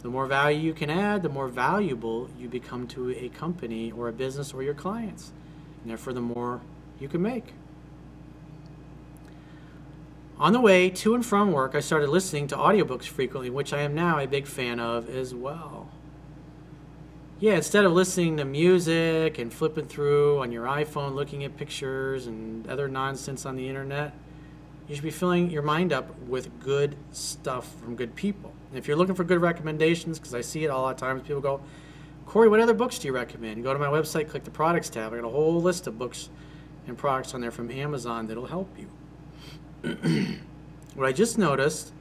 The 0.01 0.09
more 0.09 0.25
value 0.25 0.59
you 0.59 0.73
can 0.73 0.89
add, 0.89 1.23
the 1.23 1.29
more 1.29 1.47
valuable 1.47 2.29
you 2.37 2.49
become 2.49 2.85
to 2.87 3.11
a 3.11 3.29
company 3.29 3.93
or 3.93 4.09
a 4.09 4.11
business 4.11 4.53
or 4.53 4.61
your 4.61 4.73
clients. 4.73 5.31
And 5.81 5.89
therefore, 5.89 6.11
the 6.11 6.19
more 6.19 6.59
you 6.99 7.07
can 7.07 7.21
make. 7.21 7.53
On 10.37 10.51
the 10.51 10.59
way 10.59 10.89
to 10.89 11.15
and 11.15 11.25
from 11.25 11.53
work, 11.53 11.75
I 11.75 11.79
started 11.79 12.09
listening 12.09 12.47
to 12.47 12.57
audiobooks 12.57 13.05
frequently, 13.05 13.49
which 13.49 13.71
I 13.71 13.79
am 13.83 13.95
now 13.95 14.19
a 14.19 14.27
big 14.27 14.45
fan 14.45 14.81
of 14.81 15.09
as 15.09 15.33
well. 15.33 15.89
Yeah, 17.43 17.55
instead 17.55 17.83
of 17.83 17.91
listening 17.91 18.37
to 18.37 18.45
music 18.45 19.37
and 19.37 19.53
flipping 19.53 19.85
through 19.85 20.39
on 20.39 20.53
your 20.53 20.65
iPhone, 20.65 21.13
looking 21.13 21.43
at 21.43 21.57
pictures 21.57 22.25
and 22.27 22.65
other 22.69 22.87
nonsense 22.87 23.45
on 23.45 23.57
the 23.57 23.67
internet, 23.67 24.13
you 24.87 24.95
should 24.95 25.03
be 25.03 25.11
filling 25.11 25.49
your 25.49 25.61
mind 25.61 25.91
up 25.91 26.17
with 26.21 26.57
good 26.61 26.95
stuff 27.11 27.69
from 27.81 27.97
good 27.97 28.15
people. 28.15 28.53
And 28.69 28.79
if 28.79 28.87
you're 28.87 28.95
looking 28.95 29.13
for 29.13 29.25
good 29.25 29.41
recommendations, 29.41 30.19
because 30.19 30.33
I 30.33 30.39
see 30.39 30.63
it 30.63 30.69
a 30.69 30.73
lot 30.77 30.91
of 30.91 30.95
times, 30.95 31.23
people 31.23 31.41
go, 31.41 31.59
Corey, 32.25 32.47
what 32.47 32.61
other 32.61 32.73
books 32.73 32.97
do 32.97 33.09
you 33.09 33.13
recommend? 33.13 33.61
Go 33.61 33.73
to 33.73 33.79
my 33.79 33.87
website, 33.87 34.29
click 34.29 34.45
the 34.45 34.49
products 34.49 34.89
tab. 34.89 35.11
I 35.11 35.17
got 35.17 35.25
a 35.25 35.29
whole 35.29 35.61
list 35.61 35.85
of 35.85 35.99
books 35.99 36.29
and 36.87 36.97
products 36.97 37.33
on 37.33 37.41
there 37.41 37.51
from 37.51 37.69
Amazon 37.71 38.25
that'll 38.25 38.45
help 38.45 38.73
you. 38.79 40.37
what 40.95 41.09
I 41.09 41.11
just 41.11 41.37
noticed 41.37 41.91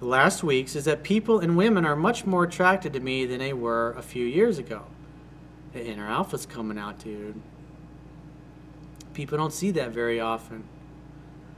last 0.00 0.42
weeks 0.42 0.76
is 0.76 0.84
that 0.84 1.02
people 1.02 1.40
and 1.40 1.56
women 1.56 1.84
are 1.84 1.96
much 1.96 2.24
more 2.24 2.44
attracted 2.44 2.92
to 2.92 3.00
me 3.00 3.24
than 3.26 3.38
they 3.38 3.52
were 3.52 3.92
a 3.92 4.02
few 4.02 4.24
years 4.24 4.58
ago. 4.58 4.84
The 5.72 5.84
inner 5.84 6.08
alpha's 6.08 6.46
coming 6.46 6.78
out, 6.78 6.98
dude. 6.98 7.40
People 9.14 9.36
don't 9.36 9.52
see 9.52 9.70
that 9.72 9.90
very 9.90 10.20
often. 10.20 10.64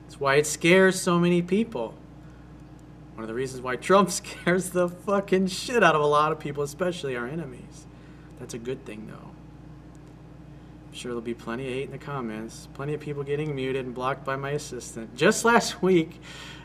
That's 0.02 0.18
why 0.18 0.36
it 0.36 0.46
scares 0.46 1.00
so 1.00 1.18
many 1.18 1.42
people. 1.42 1.94
One 3.14 3.22
of 3.22 3.28
the 3.28 3.34
reasons 3.34 3.62
why 3.62 3.76
Trump 3.76 4.10
scares 4.10 4.70
the 4.70 4.88
fucking 4.88 5.48
shit 5.48 5.82
out 5.82 5.94
of 5.94 6.00
a 6.00 6.06
lot 6.06 6.32
of 6.32 6.40
people, 6.40 6.62
especially 6.62 7.16
our 7.16 7.26
enemies. 7.26 7.86
That's 8.38 8.54
a 8.54 8.58
good 8.58 8.84
thing, 8.86 9.06
though. 9.08 9.29
Sure 10.92 11.10
there'll 11.10 11.20
be 11.20 11.34
plenty 11.34 11.66
of 11.66 11.72
hate 11.72 11.84
in 11.84 11.92
the 11.92 11.98
comments. 11.98 12.68
Plenty 12.74 12.94
of 12.94 13.00
people 13.00 13.22
getting 13.22 13.54
muted 13.54 13.84
and 13.84 13.94
blocked 13.94 14.24
by 14.24 14.34
my 14.36 14.50
assistant. 14.50 15.14
Just 15.14 15.44
last 15.44 15.82
week, 15.82 16.20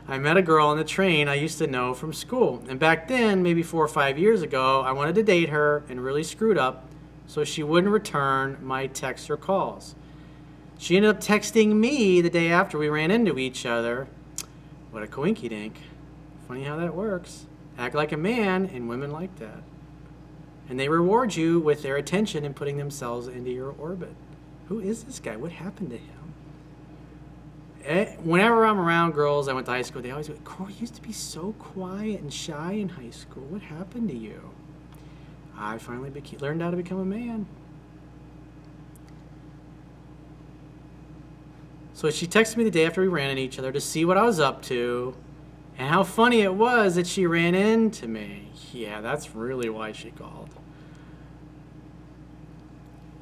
I 0.08 0.18
met 0.18 0.36
a 0.36 0.42
girl 0.42 0.68
on 0.68 0.78
the 0.78 0.84
train 0.84 1.28
I 1.28 1.36
used 1.36 1.60
to 1.60 1.68
know 1.68 1.94
from 1.94 2.12
school. 2.12 2.64
And 2.68 2.80
back 2.80 3.08
then, 3.08 3.44
maybe 3.44 3.62
four 3.62 3.84
or 3.84 3.88
five 3.88 4.18
years 4.18 4.42
ago, 4.42 4.82
I 4.82 4.92
wanted 4.94 5.16
to 5.16 5.24
date 5.24 5.50
her 5.50 5.84
and 5.90 6.04
really 6.04 6.24
screwed 6.24 6.58
up 6.58 6.90
so 7.28 7.44
she 7.44 7.62
wouldn't 7.62 7.94
return 7.94 8.58
my 8.62 8.88
texts 8.88 9.30
or 9.30 9.38
calls. 9.38 9.96
She 10.78 10.98
ended 10.98 11.12
up 11.12 11.22
texting 11.22 11.76
me 11.76 12.22
the 12.22 12.30
day 12.30 12.52
after 12.52 12.78
we 12.78 12.90
ran 12.90 13.12
into 13.12 13.38
each 13.38 13.66
other. 13.66 14.08
What 14.92 15.04
a 15.04 15.08
coinky 15.08 15.50
dink. 15.50 15.80
Funny 16.48 16.64
how 16.64 16.78
that 16.78 16.96
works. 16.96 17.46
Act 17.78 17.96
like 17.96 18.12
a 18.12 18.18
man, 18.18 18.66
and 18.74 18.90
women 18.90 19.12
like 19.12 19.36
that 19.38 19.64
and 20.70 20.80
they 20.80 20.90
reward 20.90 21.36
you 21.36 21.60
with 21.60 21.84
their 21.84 21.98
attention 21.98 22.46
and 22.46 22.56
putting 22.56 22.78
themselves 22.78 23.28
into 23.28 23.52
your 23.52 23.72
orbit. 23.78 24.16
Who 24.68 24.80
is 24.80 25.04
this 25.04 25.20
guy? 25.20 25.36
What 25.36 25.52
happened 25.52 25.92
to 25.92 25.98
him? 25.98 26.34
Eh, 27.86 28.16
whenever 28.24 28.66
I'm 28.66 28.80
around 28.80 29.12
girls 29.12 29.48
I 29.48 29.54
went 29.54 29.68
to 29.68 29.72
high 29.72 29.84
school, 29.84 30.02
they 30.02 30.10
always 30.10 30.28
go, 30.28 30.34
Corey 30.44 30.74
you 30.74 30.80
used 30.82 30.96
to 30.96 31.02
be 31.02 31.12
so 31.12 31.54
quiet 31.60 32.20
and 32.22 32.34
shy 32.34 32.74
in 32.74 32.90
high 32.90 33.12
school. 33.12 33.44
What 33.44 33.62
happened 33.62 34.10
to 34.10 34.16
you? 34.16 34.42
I 35.58 35.78
finally 35.78 36.10
beca- 36.10 36.42
learned 36.42 36.64
how 36.64 36.72
to 36.72 36.78
become 36.78 37.00
a 37.00 37.06
man. 37.06 37.46
So 41.94 42.10
she 42.10 42.28
texted 42.28 42.58
me 42.58 42.64
the 42.64 42.72
day 42.72 42.86
after 42.86 43.02
we 43.02 43.08
ran 43.08 43.30
into 43.30 43.44
each 43.44 43.58
other 43.60 43.72
to 43.72 43.80
see 43.80 44.04
what 44.04 44.18
I 44.18 44.24
was 44.24 44.40
up 44.40 44.62
to 44.64 45.16
and 45.78 45.90
how 45.90 46.04
funny 46.04 46.42
it 46.42 46.54
was 46.54 46.96
that 46.96 47.08
she 47.08 47.26
ran 47.26 47.56
into 47.56 48.08
me. 48.08 48.50
Yeah, 48.72 49.02
that's 49.02 49.36
really 49.36 49.70
why 49.70 49.92
she 49.92 50.12
called. 50.12 50.50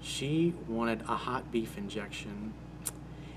She 0.01 0.53
wanted 0.67 1.01
a 1.03 1.15
hot 1.15 1.51
beef 1.51 1.77
injection. 1.77 2.53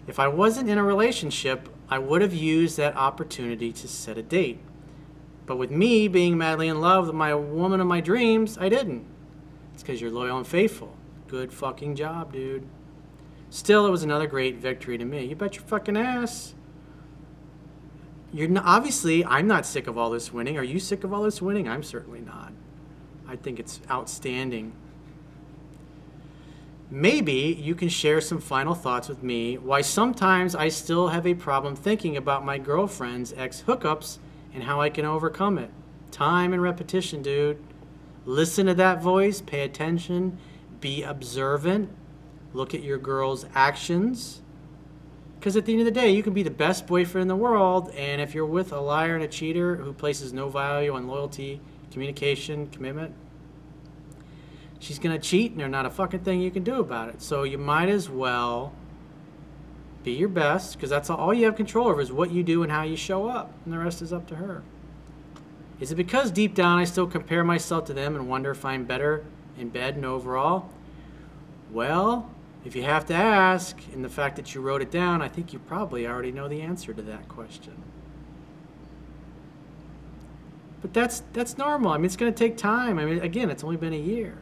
If 0.07 0.19
I 0.19 0.29
wasn't 0.29 0.69
in 0.69 0.79
a 0.79 0.83
relationship, 0.83 1.69
I 1.89 1.99
would 1.99 2.21
have 2.21 2.35
used 2.35 2.77
that 2.77 2.97
opportunity 2.97 3.73
to 3.73 3.89
set 3.89 4.19
a 4.19 4.23
date. 4.23 4.59
But 5.47 5.57
with 5.57 5.71
me 5.71 6.09
being 6.09 6.37
madly 6.37 6.67
in 6.67 6.81
love 6.81 7.07
with 7.07 7.15
my 7.15 7.35
woman 7.35 7.81
of 7.81 7.87
my 7.87 8.01
dreams, 8.01 8.59
I 8.59 8.69
didn't. 8.69 9.07
It's 9.73 9.83
because 9.83 10.01
you're 10.01 10.11
loyal 10.11 10.37
and 10.37 10.47
faithful. 10.47 10.97
Good 11.29 11.53
fucking 11.53 11.95
job, 11.95 12.33
dude. 12.33 12.67
Still, 13.49 13.87
it 13.87 13.91
was 13.91 14.03
another 14.03 14.27
great 14.27 14.57
victory 14.57 14.99
to 14.99 15.05
me. 15.05 15.25
You 15.25 15.37
bet 15.37 15.55
your 15.55 15.65
fucking 15.65 15.97
ass. 15.97 16.56
You're 18.33 18.49
not, 18.49 18.65
obviously, 18.67 19.25
I'm 19.25 19.47
not 19.47 19.65
sick 19.65 19.87
of 19.87 19.97
all 19.97 20.11
this 20.11 20.33
winning. 20.33 20.59
Are 20.59 20.65
you 20.65 20.79
sick 20.79 21.05
of 21.05 21.13
all 21.13 21.23
this 21.23 21.41
winning? 21.41 21.69
I'm 21.69 21.83
certainly 21.83 22.21
not. 22.21 22.53
I 23.29 23.37
think 23.37 23.59
it's 23.59 23.81
outstanding. 23.91 24.73
Maybe 26.91 27.59
you 27.61 27.75
can 27.75 27.89
share 27.89 28.21
some 28.21 28.41
final 28.41 28.75
thoughts 28.75 29.09
with 29.09 29.23
me 29.23 29.59
why 29.59 29.81
sometimes 29.81 30.55
I 30.55 30.69
still 30.69 31.09
have 31.09 31.27
a 31.27 31.35
problem 31.35 31.75
thinking 31.75 32.17
about 32.17 32.45
my 32.45 32.59
girlfriend's 32.59 33.33
ex 33.37 33.65
hookups 33.67 34.19
and 34.55 34.65
how 34.65 34.81
I 34.81 34.91
can 34.91 35.05
overcome 35.05 35.59
it. 35.59 35.71
Time 36.13 36.53
and 36.53 36.63
repetition, 36.63 37.23
dude. 37.23 37.63
Listen 38.25 38.67
to 38.67 38.75
that 38.75 39.03
voice, 39.03 39.41
pay 39.41 39.63
attention, 39.63 40.39
be 40.81 41.03
observant, 41.03 41.91
look 42.53 42.75
at 42.75 42.83
your 42.83 42.99
girl's 42.99 43.47
actions 43.55 44.43
because 45.39 45.57
at 45.57 45.65
the 45.65 45.73
end 45.73 45.81
of 45.81 45.85
the 45.85 45.91
day, 45.91 46.11
you 46.11 46.23
can 46.23 46.33
be 46.33 46.43
the 46.43 46.51
best 46.51 46.87
boyfriend 46.87 47.23
in 47.23 47.29
the 47.29 47.37
world, 47.37 47.91
and 47.97 48.21
if 48.21 48.35
you're 48.35 48.47
with 48.47 48.73
a 48.73 48.81
liar 48.81 49.15
and 49.15 49.23
a 49.23 49.29
cheater 49.29 49.77
who 49.77 49.93
places 49.93 50.33
no 50.33 50.49
value 50.49 50.95
on 50.95 51.07
loyalty, 51.07 51.61
communication, 51.91 52.67
commitment, 52.69 53.15
she's 54.79 54.99
going 54.99 55.19
to 55.19 55.25
cheat, 55.25 55.53
and 55.53 55.61
there's 55.61 55.71
not 55.71 55.87
a 55.87 55.91
fucking 55.91 56.21
thing 56.21 56.41
you 56.41 56.51
can 56.51 56.65
do 56.65 56.81
about 56.81 57.09
it. 57.09 57.23
So 57.23 57.45
you 57.45 57.59
might 57.59 57.89
as 57.89 58.11
well 58.11 58.73
be 60.03 60.13
your 60.13 60.29
best, 60.29 60.75
because 60.75 60.91
that's 60.91 61.11
all 61.11 61.33
you 61.33 61.45
have 61.45 61.57
control 61.57 61.89
over 61.89 62.01
is 62.01 62.13
what 62.13 62.31
you 62.31 62.43
do 62.43 62.63
and 62.63 62.73
how 62.73 62.83
you 62.83 62.97
show 62.97 63.29
up, 63.29 63.53
and 63.65 63.73
the 63.73 63.79
rest 63.79 64.03
is 64.03 64.13
up 64.13 64.27
to 64.29 64.37
her. 64.37 64.63
Is 65.79 65.93
it 65.93 65.97
because 65.97 66.31
deep 66.31 66.55
down 66.55 66.79
I 66.79 66.85
still 66.85 67.07
compare 67.07 67.45
myself 67.45 67.85
to 67.87 67.93
them 67.93 68.17
and 68.17 68.29
wonder 68.29 68.51
if 68.51 68.65
I'm 68.65 68.85
better 68.85 69.25
in 69.59 69.69
bed 69.69 69.97
and 69.97 70.05
overall? 70.07 70.71
Well, 71.71 72.31
if 72.65 72.75
you 72.75 72.83
have 72.83 73.07
to 73.07 73.15
ask, 73.15 73.79
and 73.93 74.05
the 74.05 74.09
fact 74.09 74.37
that 74.37 74.55
you 74.55 74.61
wrote 74.61 74.83
it 74.83 74.91
down, 74.91 75.23
I 75.23 75.29
think 75.29 75.53
you 75.53 75.59
probably 75.61 76.07
already 76.07 76.33
know 76.33 76.49
the 76.49 76.63
answer 76.63 76.93
to 76.93 77.03
that 77.03 77.29
question. 77.29 77.83
But 80.83 80.93
that's 80.93 81.23
that's 81.33 81.57
normal. 81.59 81.93
I 81.93 81.97
mean, 81.97 82.07
it's 82.07 82.17
going 82.17 82.33
to 82.33 82.39
take 82.39 82.57
time. 82.57 82.99
I 82.99 83.05
mean, 83.05 83.21
again, 83.21 83.51
it's 83.51 83.65
only 83.65 83.77
been 83.77 83.93
a 83.93 83.99
year. 83.99 84.39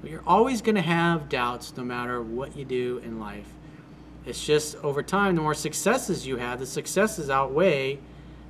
But 0.00 0.10
you're 0.10 0.24
always 0.26 0.62
going 0.62 0.74
to 0.74 0.82
have 0.82 1.28
doubts 1.28 1.76
no 1.76 1.84
matter 1.84 2.20
what 2.20 2.56
you 2.56 2.64
do 2.64 3.00
in 3.04 3.20
life. 3.20 3.48
It's 4.26 4.44
just 4.44 4.76
over 4.76 5.02
time, 5.02 5.36
the 5.36 5.42
more 5.42 5.54
successes 5.54 6.26
you 6.26 6.36
have, 6.36 6.58
the 6.58 6.66
successes 6.66 7.30
outweigh 7.30 7.98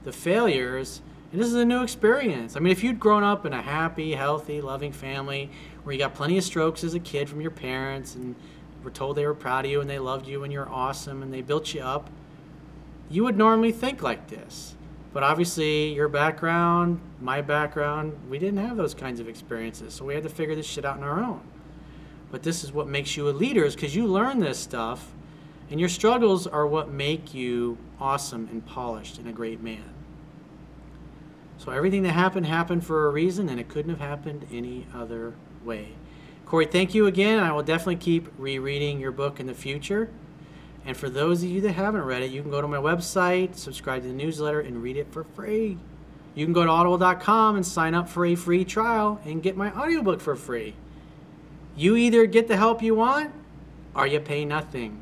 the 0.05 0.13
failures. 0.13 1.01
And 1.33 1.41
this 1.41 1.49
is 1.49 1.55
a 1.55 1.65
new 1.65 1.83
experience. 1.83 2.57
I 2.57 2.61
mean, 2.61 2.73
if 2.73 2.85
you'd 2.85 3.01
grown 3.01 3.23
up 3.23 3.47
in 3.47 3.55
a 3.55 3.63
happy, 3.63 4.13
healthy, 4.13 4.61
loving 4.61 4.93
family 4.93 5.51
where 5.83 5.95
you 5.95 5.99
got 5.99 6.15
plenty 6.15 6.37
of 6.37 6.45
strokes 6.45 6.85
as 6.85 6.93
a 6.93 7.01
kid 7.01 7.29
from 7.29 7.41
your 7.41 7.51
parents 7.51 8.15
and 8.15 8.37
were 8.85 8.91
told 8.91 9.17
they 9.17 9.25
were 9.25 9.35
proud 9.35 9.65
of 9.65 9.71
you 9.71 9.81
and 9.81 9.89
they 9.89 9.99
loved 9.99 10.29
you 10.29 10.45
and 10.45 10.53
you're 10.53 10.69
awesome 10.69 11.23
and 11.23 11.33
they 11.33 11.41
built 11.41 11.73
you 11.73 11.81
up, 11.81 12.11
you 13.09 13.25
would 13.25 13.39
normally 13.39 13.73
think 13.73 14.03
like 14.03 14.29
this. 14.29 14.75
But 15.15 15.23
obviously, 15.23 15.93
your 15.95 16.09
background, 16.09 17.01
my 17.21 17.41
background, 17.41 18.15
we 18.29 18.39
didn't 18.39 18.67
have 18.67 18.77
those 18.77 18.95
kinds 18.95 19.19
of 19.19 19.29
experiences. 19.29 19.95
So 19.95 20.05
we 20.05 20.15
had 20.15 20.23
to 20.23 20.29
figure 20.29 20.55
this 20.55 20.67
shit 20.67 20.85
out 20.85 20.99
on 20.99 21.03
our 21.03 21.23
own. 21.23 21.43
But 22.31 22.43
this 22.43 22.65
is 22.65 22.73
what 22.73 22.89
makes 22.89 23.17
you 23.17 23.29
a 23.29 23.31
leader, 23.31 23.65
is 23.65 23.75
because 23.75 23.95
you 23.95 24.07
learn 24.07 24.41
this 24.41 24.59
stuff, 24.59 25.13
and 25.71 25.79
your 25.79 25.91
struggles 25.91 26.47
are 26.47 26.67
what 26.67 26.91
make 26.91 27.35
you 27.35 27.77
awesome 28.01 28.49
and 28.51 28.65
polished 28.65 29.19
and 29.19 29.29
a 29.29 29.33
great 29.33 29.63
man. 29.63 29.85
So 31.63 31.71
everything 31.71 32.03
that 32.03 32.11
happened 32.11 32.47
happened 32.47 32.85
for 32.85 33.07
a 33.07 33.11
reason, 33.11 33.49
and 33.49 33.61
it 33.61 33.69
couldn't 33.69 33.91
have 33.91 34.01
happened 34.01 34.49
any 34.53 34.85
other 34.93 35.35
way. 35.65 35.93
Corey, 36.45 36.67
thank 36.67 36.93
you 36.93 37.07
again. 37.07 37.39
I 37.39 37.53
will 37.53 37.63
definitely 37.63 37.97
keep 37.97 38.33
rereading 38.37 38.99
your 38.99 39.13
book 39.13 39.39
in 39.39 39.47
the 39.47 39.55
future. 39.55 40.11
And 40.85 40.97
for 40.97 41.09
those 41.09 41.45
of 41.45 41.51
you 41.51 41.61
that 41.61 41.75
haven't 41.75 42.03
read 42.03 42.25
it, 42.25 42.33
you 42.33 42.43
can 42.43 42.51
go 42.51 42.61
to 42.61 42.67
my 42.67 42.79
website, 42.79 43.55
subscribe 43.55 44.03
to 44.03 44.09
the 44.09 44.15
newsletter, 44.15 44.59
and 44.59 44.83
read 44.83 44.97
it 44.97 45.13
for 45.13 45.23
free. 45.23 45.79
You 46.35 46.45
can 46.45 46.53
go 46.53 46.65
to 46.65 46.69
audible.com 46.69 47.55
and 47.55 47.65
sign 47.65 47.95
up 47.95 48.09
for 48.09 48.27
a 48.27 48.35
free 48.35 48.65
trial 48.65 49.21
and 49.25 49.41
get 49.41 49.57
my 49.57 49.71
audiobook 49.73 50.21
for 50.21 50.35
free. 50.35 50.75
You 51.77 51.95
either 51.95 52.27
get 52.27 52.49
the 52.49 52.57
help 52.57 52.83
you 52.83 52.97
want 52.97 53.33
or 53.95 54.09
you 54.09 54.19
pay 54.19 54.45
nothing. 54.45 55.01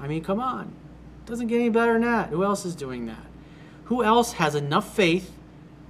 I 0.00 0.08
mean, 0.08 0.24
come 0.24 0.40
on. 0.40 0.72
It 1.24 1.28
doesn't 1.28 1.48
get 1.48 1.56
any 1.56 1.68
better 1.68 1.92
than 1.92 2.02
that. 2.02 2.30
Who 2.30 2.42
else 2.42 2.64
is 2.64 2.74
doing 2.74 3.04
that? 3.04 3.33
Who 3.84 4.02
else 4.02 4.32
has 4.34 4.54
enough 4.54 4.94
faith 4.94 5.32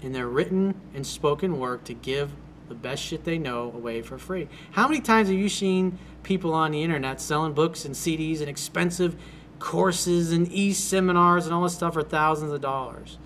in 0.03 0.13
their 0.13 0.29
written 0.29 0.75
and 0.95 1.07
spoken 1.07 1.59
work 1.59 1.85
to 1.85 1.95
give 1.95 2.31
the 2.69 2.75
best 2.75 3.03
shit 3.03 3.25
they 3.25 3.39
know 3.39 3.73
away 3.75 4.03
for 4.03 4.19
free. 4.19 4.49
How 4.73 4.89
many 4.89 5.01
times 5.01 5.29
have 5.29 5.37
you 5.37 5.49
seen 5.49 5.99
people 6.23 6.55
on 6.55 6.73
the 6.73 6.83
internet 6.83 7.21
selling 7.21 7.53
books 7.53 7.85
and 7.85 7.95
CDs 7.95 8.41
and 8.41 8.49
expensive 8.49 9.17
courses 9.59 10.33
and 10.33 10.51
e-seminars 10.51 11.47
and 11.47 11.55
all 11.55 11.63
this 11.63 11.75
stuff 11.75 11.95
for 11.95 12.03
thousands 12.03 12.53
of 12.53 12.61
dollars? 12.61 13.19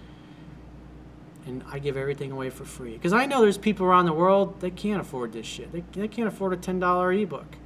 And 1.46 1.64
I 1.70 1.78
give 1.78 1.96
everything 1.96 2.30
away 2.30 2.50
for 2.50 2.64
free. 2.64 2.92
Because 2.92 3.12
I 3.12 3.26
know 3.26 3.40
there's 3.40 3.58
people 3.58 3.86
around 3.86 4.06
the 4.06 4.12
world 4.12 4.60
that 4.60 4.76
can't 4.76 5.00
afford 5.00 5.32
this 5.32 5.46
shit. 5.46 5.72
They, 5.72 5.82
they 5.92 6.08
can't 6.08 6.28
afford 6.28 6.52
a 6.52 6.56
$10 6.56 7.22
ebook. 7.22 7.56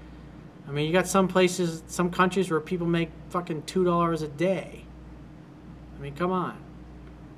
I 0.68 0.70
mean, 0.70 0.86
you 0.86 0.92
got 0.92 1.08
some 1.08 1.26
places, 1.26 1.82
some 1.88 2.10
countries 2.10 2.50
where 2.50 2.60
people 2.60 2.86
make 2.86 3.10
fucking 3.30 3.62
$2 3.62 4.22
a 4.22 4.28
day. 4.28 4.84
I 5.96 6.00
mean, 6.00 6.14
come 6.14 6.30
on. 6.30 6.58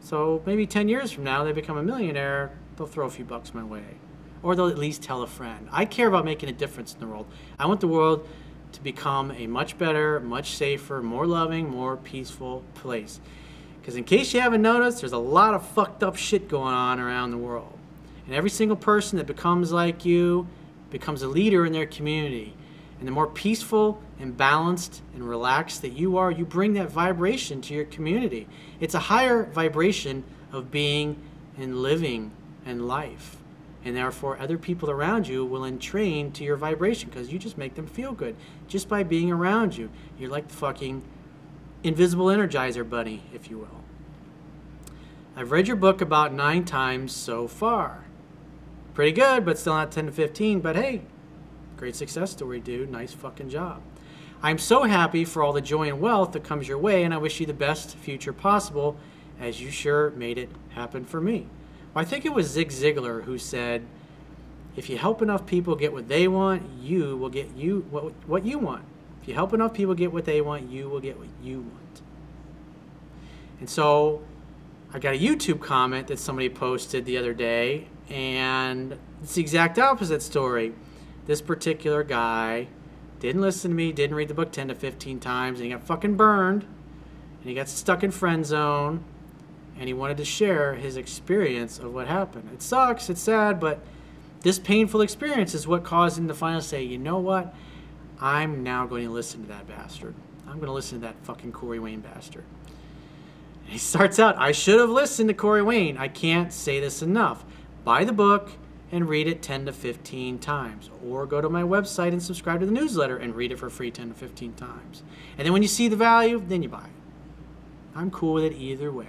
So 0.04 0.42
maybe 0.44 0.66
10 0.66 0.90
years 0.90 1.10
from 1.10 1.24
now, 1.24 1.44
they 1.44 1.52
become 1.52 1.78
a 1.78 1.82
millionaire, 1.82 2.52
they'll 2.76 2.86
throw 2.86 3.06
a 3.06 3.10
few 3.10 3.24
bucks 3.24 3.54
my 3.54 3.64
way. 3.64 3.96
Or 4.42 4.54
they'll 4.54 4.68
at 4.68 4.76
least 4.76 5.02
tell 5.02 5.22
a 5.22 5.26
friend. 5.26 5.66
I 5.72 5.86
care 5.86 6.06
about 6.08 6.26
making 6.26 6.50
a 6.50 6.52
difference 6.52 6.92
in 6.92 7.00
the 7.00 7.06
world. 7.06 7.24
I 7.58 7.64
want 7.64 7.80
the 7.80 7.88
world 7.88 8.28
to 8.72 8.82
become 8.82 9.30
a 9.30 9.46
much 9.46 9.78
better, 9.78 10.20
much 10.20 10.56
safer, 10.56 11.00
more 11.00 11.26
loving, 11.26 11.70
more 11.70 11.96
peaceful 11.96 12.62
place. 12.74 13.18
Because 13.80 13.96
in 13.96 14.04
case 14.04 14.34
you 14.34 14.42
haven't 14.42 14.60
noticed, 14.60 15.00
there's 15.00 15.12
a 15.12 15.18
lot 15.18 15.54
of 15.54 15.66
fucked 15.66 16.02
up 16.02 16.16
shit 16.16 16.50
going 16.50 16.74
on 16.74 17.00
around 17.00 17.30
the 17.30 17.38
world. 17.38 17.78
And 18.26 18.34
every 18.34 18.50
single 18.50 18.76
person 18.76 19.16
that 19.16 19.26
becomes 19.26 19.72
like 19.72 20.04
you 20.04 20.46
becomes 20.90 21.22
a 21.22 21.28
leader 21.28 21.64
in 21.64 21.72
their 21.72 21.86
community. 21.86 22.54
And 22.98 23.08
the 23.08 23.12
more 23.12 23.26
peaceful 23.26 24.00
and 24.18 24.36
balanced 24.36 25.02
and 25.14 25.28
relaxed 25.28 25.82
that 25.82 25.90
you 25.90 26.16
are, 26.16 26.30
you 26.30 26.44
bring 26.44 26.74
that 26.74 26.90
vibration 26.90 27.60
to 27.62 27.74
your 27.74 27.84
community. 27.84 28.46
It's 28.80 28.94
a 28.94 29.00
higher 29.00 29.44
vibration 29.44 30.24
of 30.52 30.70
being 30.70 31.20
and 31.58 31.78
living 31.82 32.30
and 32.64 32.86
life. 32.86 33.36
And 33.84 33.94
therefore, 33.94 34.38
other 34.40 34.56
people 34.56 34.90
around 34.90 35.28
you 35.28 35.44
will 35.44 35.64
entrain 35.64 36.32
to 36.32 36.44
your 36.44 36.56
vibration 36.56 37.10
because 37.10 37.30
you 37.30 37.38
just 37.38 37.58
make 37.58 37.74
them 37.74 37.86
feel 37.86 38.12
good 38.12 38.34
just 38.66 38.88
by 38.88 39.02
being 39.02 39.30
around 39.30 39.76
you. 39.76 39.90
You're 40.18 40.30
like 40.30 40.48
the 40.48 40.54
fucking 40.54 41.02
invisible 41.82 42.26
energizer 42.26 42.88
bunny, 42.88 43.22
if 43.34 43.50
you 43.50 43.58
will. 43.58 43.84
I've 45.36 45.50
read 45.50 45.66
your 45.66 45.76
book 45.76 46.00
about 46.00 46.32
nine 46.32 46.64
times 46.64 47.12
so 47.12 47.46
far. 47.46 48.04
Pretty 48.94 49.12
good, 49.12 49.44
but 49.44 49.58
still 49.58 49.74
not 49.74 49.92
10 49.92 50.06
to 50.06 50.12
15. 50.12 50.60
But 50.60 50.76
hey, 50.76 51.02
Great 51.76 51.96
success 51.96 52.30
story, 52.30 52.60
dude. 52.60 52.90
Nice 52.90 53.12
fucking 53.12 53.50
job. 53.50 53.82
I'm 54.42 54.58
so 54.58 54.84
happy 54.84 55.24
for 55.24 55.42
all 55.42 55.52
the 55.52 55.60
joy 55.60 55.88
and 55.88 56.00
wealth 56.00 56.32
that 56.32 56.44
comes 56.44 56.68
your 56.68 56.78
way, 56.78 57.02
and 57.02 57.12
I 57.12 57.16
wish 57.16 57.40
you 57.40 57.46
the 57.46 57.54
best 57.54 57.96
future 57.96 58.32
possible, 58.32 58.96
as 59.40 59.60
you 59.60 59.70
sure 59.70 60.10
made 60.10 60.38
it 60.38 60.50
happen 60.70 61.04
for 61.04 61.20
me. 61.20 61.46
Well, 61.92 62.02
I 62.02 62.04
think 62.04 62.24
it 62.24 62.32
was 62.32 62.48
Zig 62.48 62.68
Ziglar 62.68 63.24
who 63.24 63.38
said, 63.38 63.86
"If 64.76 64.88
you 64.88 64.98
help 64.98 65.22
enough 65.22 65.46
people 65.46 65.74
get 65.74 65.92
what 65.92 66.08
they 66.08 66.28
want, 66.28 66.62
you 66.80 67.16
will 67.16 67.30
get 67.30 67.56
you 67.56 67.86
what, 67.90 68.12
what 68.26 68.44
you 68.44 68.58
want. 68.58 68.84
If 69.22 69.28
you 69.28 69.34
help 69.34 69.52
enough 69.52 69.72
people 69.74 69.94
get 69.94 70.12
what 70.12 70.26
they 70.26 70.40
want, 70.40 70.70
you 70.70 70.88
will 70.88 71.00
get 71.00 71.18
what 71.18 71.28
you 71.42 71.60
want." 71.60 72.02
And 73.60 73.68
so, 73.68 74.20
I 74.92 74.98
got 74.98 75.14
a 75.14 75.18
YouTube 75.18 75.60
comment 75.60 76.06
that 76.08 76.18
somebody 76.18 76.48
posted 76.48 77.04
the 77.04 77.16
other 77.16 77.32
day, 77.32 77.88
and 78.08 78.96
it's 79.22 79.34
the 79.34 79.40
exact 79.40 79.78
opposite 79.78 80.22
story 80.22 80.74
this 81.26 81.40
particular 81.40 82.02
guy 82.02 82.68
didn't 83.20 83.40
listen 83.40 83.70
to 83.70 83.74
me, 83.74 83.92
didn't 83.92 84.16
read 84.16 84.28
the 84.28 84.34
book 84.34 84.52
10 84.52 84.68
to 84.68 84.74
15 84.74 85.20
times, 85.20 85.58
and 85.58 85.66
he 85.66 85.72
got 85.72 85.82
fucking 85.82 86.16
burned, 86.16 86.62
and 86.62 87.48
he 87.48 87.54
got 87.54 87.68
stuck 87.68 88.02
in 88.02 88.10
friend 88.10 88.44
zone, 88.44 89.02
and 89.78 89.88
he 89.88 89.94
wanted 89.94 90.16
to 90.18 90.24
share 90.24 90.74
his 90.74 90.96
experience 90.96 91.78
of 91.78 91.94
what 91.94 92.06
happened. 92.06 92.50
It 92.52 92.62
sucks, 92.62 93.08
it's 93.08 93.22
sad, 93.22 93.58
but 93.58 93.80
this 94.42 94.58
painful 94.58 95.00
experience 95.00 95.54
is 95.54 95.66
what 95.66 95.84
caused 95.84 96.18
him 96.18 96.28
to 96.28 96.34
finally 96.34 96.62
say, 96.62 96.82
you 96.82 96.98
know 96.98 97.18
what? 97.18 97.54
I'm 98.20 98.62
now 98.62 98.86
going 98.86 99.06
to 99.06 99.10
listen 99.10 99.42
to 99.42 99.48
that 99.48 99.66
bastard. 99.66 100.14
I'm 100.46 100.56
going 100.56 100.66
to 100.66 100.72
listen 100.72 101.00
to 101.00 101.06
that 101.06 101.16
fucking 101.22 101.52
Corey 101.52 101.78
Wayne 101.78 102.00
bastard. 102.00 102.44
And 103.62 103.72
he 103.72 103.78
starts 103.78 104.18
out, 104.18 104.36
I 104.38 104.52
should 104.52 104.78
have 104.78 104.90
listened 104.90 105.28
to 105.30 105.34
Corey 105.34 105.62
Wayne. 105.62 105.96
I 105.96 106.08
can't 106.08 106.52
say 106.52 106.78
this 106.78 107.00
enough. 107.00 107.44
Buy 107.84 108.04
the 108.04 108.12
book 108.12 108.50
and 108.94 109.08
read 109.08 109.26
it 109.26 109.42
10 109.42 109.66
to 109.66 109.72
15 109.72 110.38
times. 110.38 110.88
Or 111.04 111.26
go 111.26 111.40
to 111.40 111.50
my 111.50 111.62
website 111.62 112.12
and 112.12 112.22
subscribe 112.22 112.60
to 112.60 112.66
the 112.66 112.72
newsletter 112.72 113.16
and 113.16 113.34
read 113.34 113.50
it 113.50 113.58
for 113.58 113.68
free 113.68 113.90
10 113.90 114.10
to 114.10 114.14
15 114.14 114.52
times. 114.52 115.02
And 115.36 115.44
then 115.44 115.52
when 115.52 115.62
you 115.62 115.68
see 115.68 115.88
the 115.88 115.96
value, 115.96 116.40
then 116.46 116.62
you 116.62 116.68
buy 116.68 116.84
it. 116.84 117.96
I'm 117.96 118.12
cool 118.12 118.34
with 118.34 118.44
it 118.44 118.52
either 118.52 118.92
way. 118.92 119.08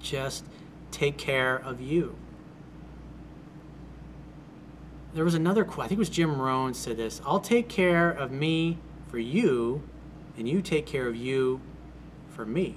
Just 0.00 0.46
take 0.90 1.18
care 1.18 1.56
of 1.56 1.82
you. 1.82 2.16
There 5.12 5.24
was 5.24 5.34
another 5.34 5.64
quote, 5.64 5.84
I 5.84 5.88
think 5.88 5.98
it 5.98 6.00
was 6.00 6.08
Jim 6.08 6.40
Rohn 6.40 6.72
said 6.72 6.96
this 6.96 7.20
I'll 7.26 7.40
take 7.40 7.68
care 7.68 8.10
of 8.10 8.32
me 8.32 8.78
for 9.08 9.18
you, 9.18 9.82
and 10.38 10.48
you 10.48 10.62
take 10.62 10.86
care 10.86 11.06
of 11.06 11.14
you 11.14 11.60
for 12.30 12.46
me. 12.46 12.76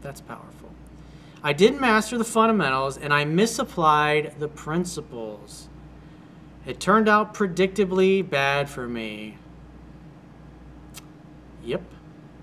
That's 0.00 0.22
powerful. 0.22 0.61
I 1.44 1.52
didn't 1.52 1.80
master 1.80 2.16
the 2.16 2.24
fundamentals 2.24 2.96
and 2.96 3.12
I 3.12 3.24
misapplied 3.24 4.34
the 4.38 4.48
principles. 4.48 5.68
It 6.64 6.78
turned 6.78 7.08
out 7.08 7.34
predictably 7.34 8.28
bad 8.28 8.70
for 8.70 8.88
me. 8.88 9.38
Yep. 11.64 11.82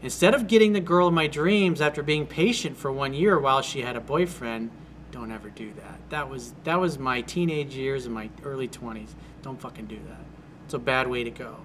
Instead 0.02 0.34
of 0.34 0.48
getting 0.48 0.74
the 0.74 0.80
girl 0.82 1.08
of 1.08 1.14
my 1.14 1.28
dreams 1.28 1.82
after 1.82 2.04
being 2.04 2.26
patient 2.26 2.78
for 2.78 2.92
one 2.92 3.14
year 3.14 3.40
while 3.40 3.62
she 3.62 3.82
had 3.82 3.96
a 3.96 4.02
boyfriend, 4.02 4.72
don't 5.12 5.32
ever 5.32 5.50
do 5.50 5.72
that. 5.74 6.00
That 6.10 6.30
was 6.30 6.54
that 6.64 6.80
was 6.80 6.98
my 6.98 7.22
teenage 7.22 7.76
years 7.76 8.06
and 8.06 8.14
my 8.14 8.30
early 8.44 8.68
20s. 8.68 9.10
Don't 9.42 9.60
fucking 9.60 9.88
do 9.88 10.00
that. 10.08 10.24
It's 10.66 10.74
a 10.74 10.80
bad 10.80 11.08
way 11.08 11.24
to 11.24 11.32
go. 11.32 11.58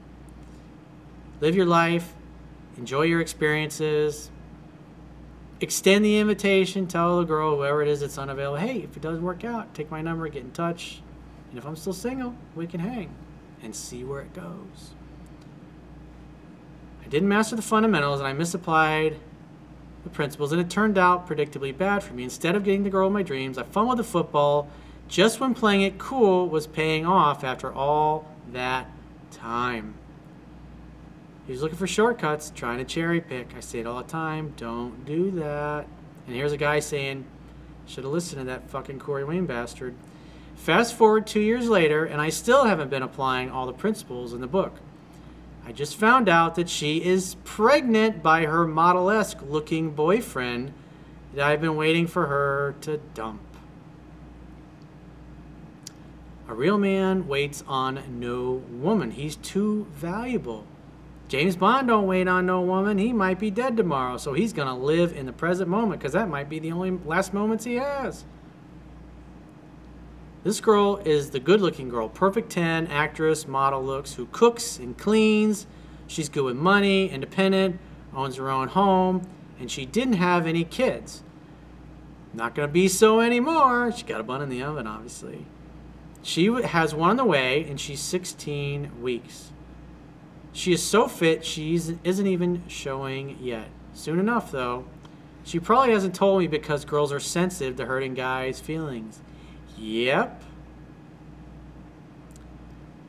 Live 1.41 1.55
your 1.55 1.67
life, 1.67 2.15
enjoy 2.79 3.03
your 3.03 3.21
experiences, 3.21 4.31
extend 5.65 6.05
the 6.05 6.19
invitation, 6.19 6.87
tell 6.87 7.19
the 7.19 7.25
girl, 7.25 7.57
whoever 7.57 7.83
it 7.83 7.89
is 7.89 8.01
that's 8.01 8.19
unavailable, 8.19 8.59
hey, 8.59 8.79
if 8.79 8.97
it 8.97 9.03
doesn't 9.03 9.23
work 9.23 9.45
out, 9.45 9.75
take 9.75 9.91
my 9.91 10.01
number, 10.01 10.29
get 10.29 10.45
in 10.45 10.53
touch. 10.53 11.03
And 11.51 11.59
if 11.59 11.67
I'm 11.67 11.77
still 11.77 11.93
single, 11.93 12.35
we 12.55 12.67
can 12.67 12.81
hang 12.81 13.11
and 13.63 13.75
see 13.75 14.05
where 14.05 14.21
it 14.21 14.33
goes. 14.35 14.93
I 17.05 17.09
didn't 17.09 17.29
master 17.29 17.57
the 17.57 17.63
fundamentals 17.63 18.21
and 18.21 18.29
I 18.29 18.33
misapplied 18.33 19.19
the 20.05 20.11
principles, 20.11 20.53
and 20.53 20.61
it 20.61 20.71
turned 20.71 20.99
out 20.99 21.27
predictably 21.27 21.77
bad 21.77 22.03
for 22.03 22.15
me. 22.15 22.25
Instead 22.25 22.55
of 22.55 22.65
getting 22.65 22.85
the 22.85 22.91
girl 22.91 23.07
of 23.07 23.13
my 23.13 23.23
dreams, 23.23 23.59
I 23.59 23.63
fumbled 23.63 23.99
the 23.99 24.05
football 24.05 24.69
just 25.09 25.41
when 25.41 25.55
playing 25.55 25.83
it 25.83 25.99
cool 25.99 26.49
was 26.49 26.67
paying 26.67 27.07
off 27.07 27.43
after 27.43 27.73
all 27.73 28.31
that 28.53 28.87
time. 29.31 29.95
He 31.47 31.53
was 31.53 31.61
looking 31.61 31.77
for 31.77 31.87
shortcuts, 31.87 32.51
trying 32.55 32.79
to 32.79 32.85
cherry 32.85 33.21
pick. 33.21 33.55
I 33.57 33.61
say 33.61 33.81
it 33.81 33.87
all 33.87 34.03
the 34.03 34.09
time 34.09 34.55
don't 34.57 35.05
do 35.05 35.31
that. 35.33 35.87
And 36.27 36.35
here's 36.35 36.53
a 36.53 36.57
guy 36.57 36.81
saying, 36.81 37.25
should 37.87 38.05
have 38.05 38.13
listened 38.13 38.41
to 38.41 38.45
that 38.47 38.71
fucking 38.71 38.99
Corey 38.99 39.25
Wayne 39.25 39.45
bastard. 39.45 39.95
Fast 40.57 40.95
forward 40.95 41.27
two 41.27 41.41
years 41.41 41.69
later, 41.69 42.05
and 42.07 42.21
I 42.21 42.31
still 42.31 42.65
haven't 42.65 42.89
been 42.89 43.03
applying 43.03 43.51
all 43.51 43.67
the 43.67 43.73
principles 43.73 44.33
in 44.33 44.41
the 44.41 44.47
book. 44.47 44.75
I 45.67 45.73
just 45.73 45.97
found 45.97 46.29
out 46.29 46.55
that 46.55 46.69
she 46.69 47.05
is 47.05 47.37
pregnant 47.45 48.23
by 48.23 48.47
her 48.47 48.67
model 48.67 49.11
esque 49.11 49.39
looking 49.47 49.91
boyfriend 49.91 50.73
that 51.35 51.47
I've 51.47 51.61
been 51.61 51.77
waiting 51.77 52.07
for 52.07 52.27
her 52.27 52.75
to 52.83 52.99
dump. 53.15 53.41
A 56.49 56.55
real 56.55 56.79
man 56.79 57.27
waits 57.27 57.65
on 57.67 58.03
no 58.21 58.63
woman. 58.71 59.11
He's 59.11 59.37
too 59.37 59.87
valuable. 59.95 60.67
James 61.29 61.57
Bond 61.57 61.89
don't 61.89 62.07
wait 62.07 62.29
on 62.29 62.47
no 62.47 62.61
woman. 62.61 62.99
He 62.99 63.13
might 63.13 63.39
be 63.39 63.51
dead 63.51 63.77
tomorrow, 63.77 64.19
so 64.19 64.35
he's 64.35 64.53
going 64.53 64.69
to 64.69 64.75
live 64.75 65.13
in 65.13 65.27
the 65.27 65.33
present 65.33 65.69
moment 65.69 66.01
because 66.01 66.13
that 66.13 66.29
might 66.29 66.49
be 66.49 66.59
the 66.59 66.73
only 66.73 66.91
last 66.91 67.33
moments 67.33 67.65
he 67.65 67.75
has. 67.77 68.25
This 70.45 70.61
girl 70.61 70.99
is 71.07 71.31
the 71.31 71.41
good-looking 71.41 71.89
girl, 71.89 72.11
perfect 72.11 72.51
10, 72.51 72.89
actress, 72.89 73.49
model 73.49 73.83
looks, 73.83 74.15
who 74.15 74.27
cooks 74.27 74.79
and 74.79 74.97
cleans. 74.97 75.67
She's 76.07 76.29
good 76.29 76.45
with 76.45 76.57
money, 76.57 77.09
independent, 77.09 77.81
owns 78.15 78.37
her 78.37 78.51
own 78.51 78.69
home, 78.69 79.27
and 79.59 79.71
she 79.71 79.87
didn't 79.87 80.15
have 80.15 80.47
any 80.47 80.65
kids. 80.65 81.23
Not 82.35 82.55
going 82.55 82.69
to 82.69 82.73
be 82.73 82.89
so 82.89 83.21
anymore. 83.21 83.91
She 83.93 84.05
got 84.05 84.21
a 84.21 84.23
bun 84.23 84.43
in 84.43 84.51
the 84.51 84.63
oven, 84.63 84.87
obviously. 84.87 85.47
She 86.23 86.47
has 86.47 86.95
one 86.95 87.11
on 87.11 87.17
the 87.17 87.25
way, 87.25 87.65
and 87.65 87.81
she's 87.81 88.01
16 88.01 89.01
weeks. 89.01 89.51
She 90.55 90.73
is 90.73 90.83
so 90.83 91.09
fit, 91.09 91.45
she 91.45 91.75
isn't 91.75 92.27
even 92.27 92.63
showing 92.69 93.37
yet. 93.41 93.69
Soon 93.93 94.21
enough, 94.21 94.53
though. 94.53 94.85
She 95.43 95.59
probably 95.61 95.93
hasn't 95.93 96.15
told 96.15 96.41
me 96.41 96.47
because 96.47 96.85
girls 96.85 97.13
are 97.13 97.21
sensitive 97.21 97.77
to 97.77 97.85
hurting 97.85 98.15
guys' 98.15 98.61
feelings. 98.61 99.21
Yep. 99.77 100.43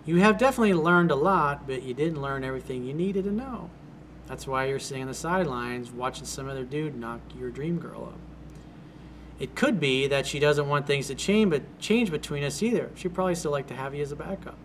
You 0.05 0.17
have 0.17 0.37
definitely 0.37 0.73
learned 0.73 1.11
a 1.11 1.15
lot, 1.15 1.67
but 1.67 1.83
you 1.83 1.93
didn't 1.93 2.21
learn 2.21 2.43
everything 2.43 2.83
you 2.83 2.93
needed 2.93 3.23
to 3.23 3.31
know. 3.31 3.69
That's 4.27 4.47
why 4.47 4.65
you're 4.65 4.79
sitting 4.79 5.03
on 5.03 5.07
the 5.07 5.13
sidelines 5.13 5.91
watching 5.91 6.25
some 6.25 6.49
other 6.49 6.63
dude 6.63 6.95
knock 6.95 7.21
your 7.37 7.51
dream 7.51 7.77
girl 7.77 8.05
up. 8.05 8.19
It 9.39 9.53
could 9.53 9.79
be 9.79 10.07
that 10.07 10.25
she 10.25 10.39
doesn't 10.39 10.67
want 10.67 10.87
things 10.87 11.07
to 11.07 11.15
change, 11.15 11.51
but 11.51 11.79
change 11.79 12.09
between 12.09 12.43
us 12.43 12.63
either. 12.63 12.89
She'd 12.95 13.13
probably 13.13 13.35
still 13.35 13.51
like 13.51 13.67
to 13.67 13.75
have 13.75 13.93
you 13.93 14.01
as 14.01 14.11
a 14.11 14.15
backup. 14.15 14.57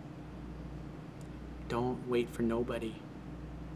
Don't 1.71 2.05
wait 2.09 2.29
for 2.29 2.41
nobody. 2.41 2.95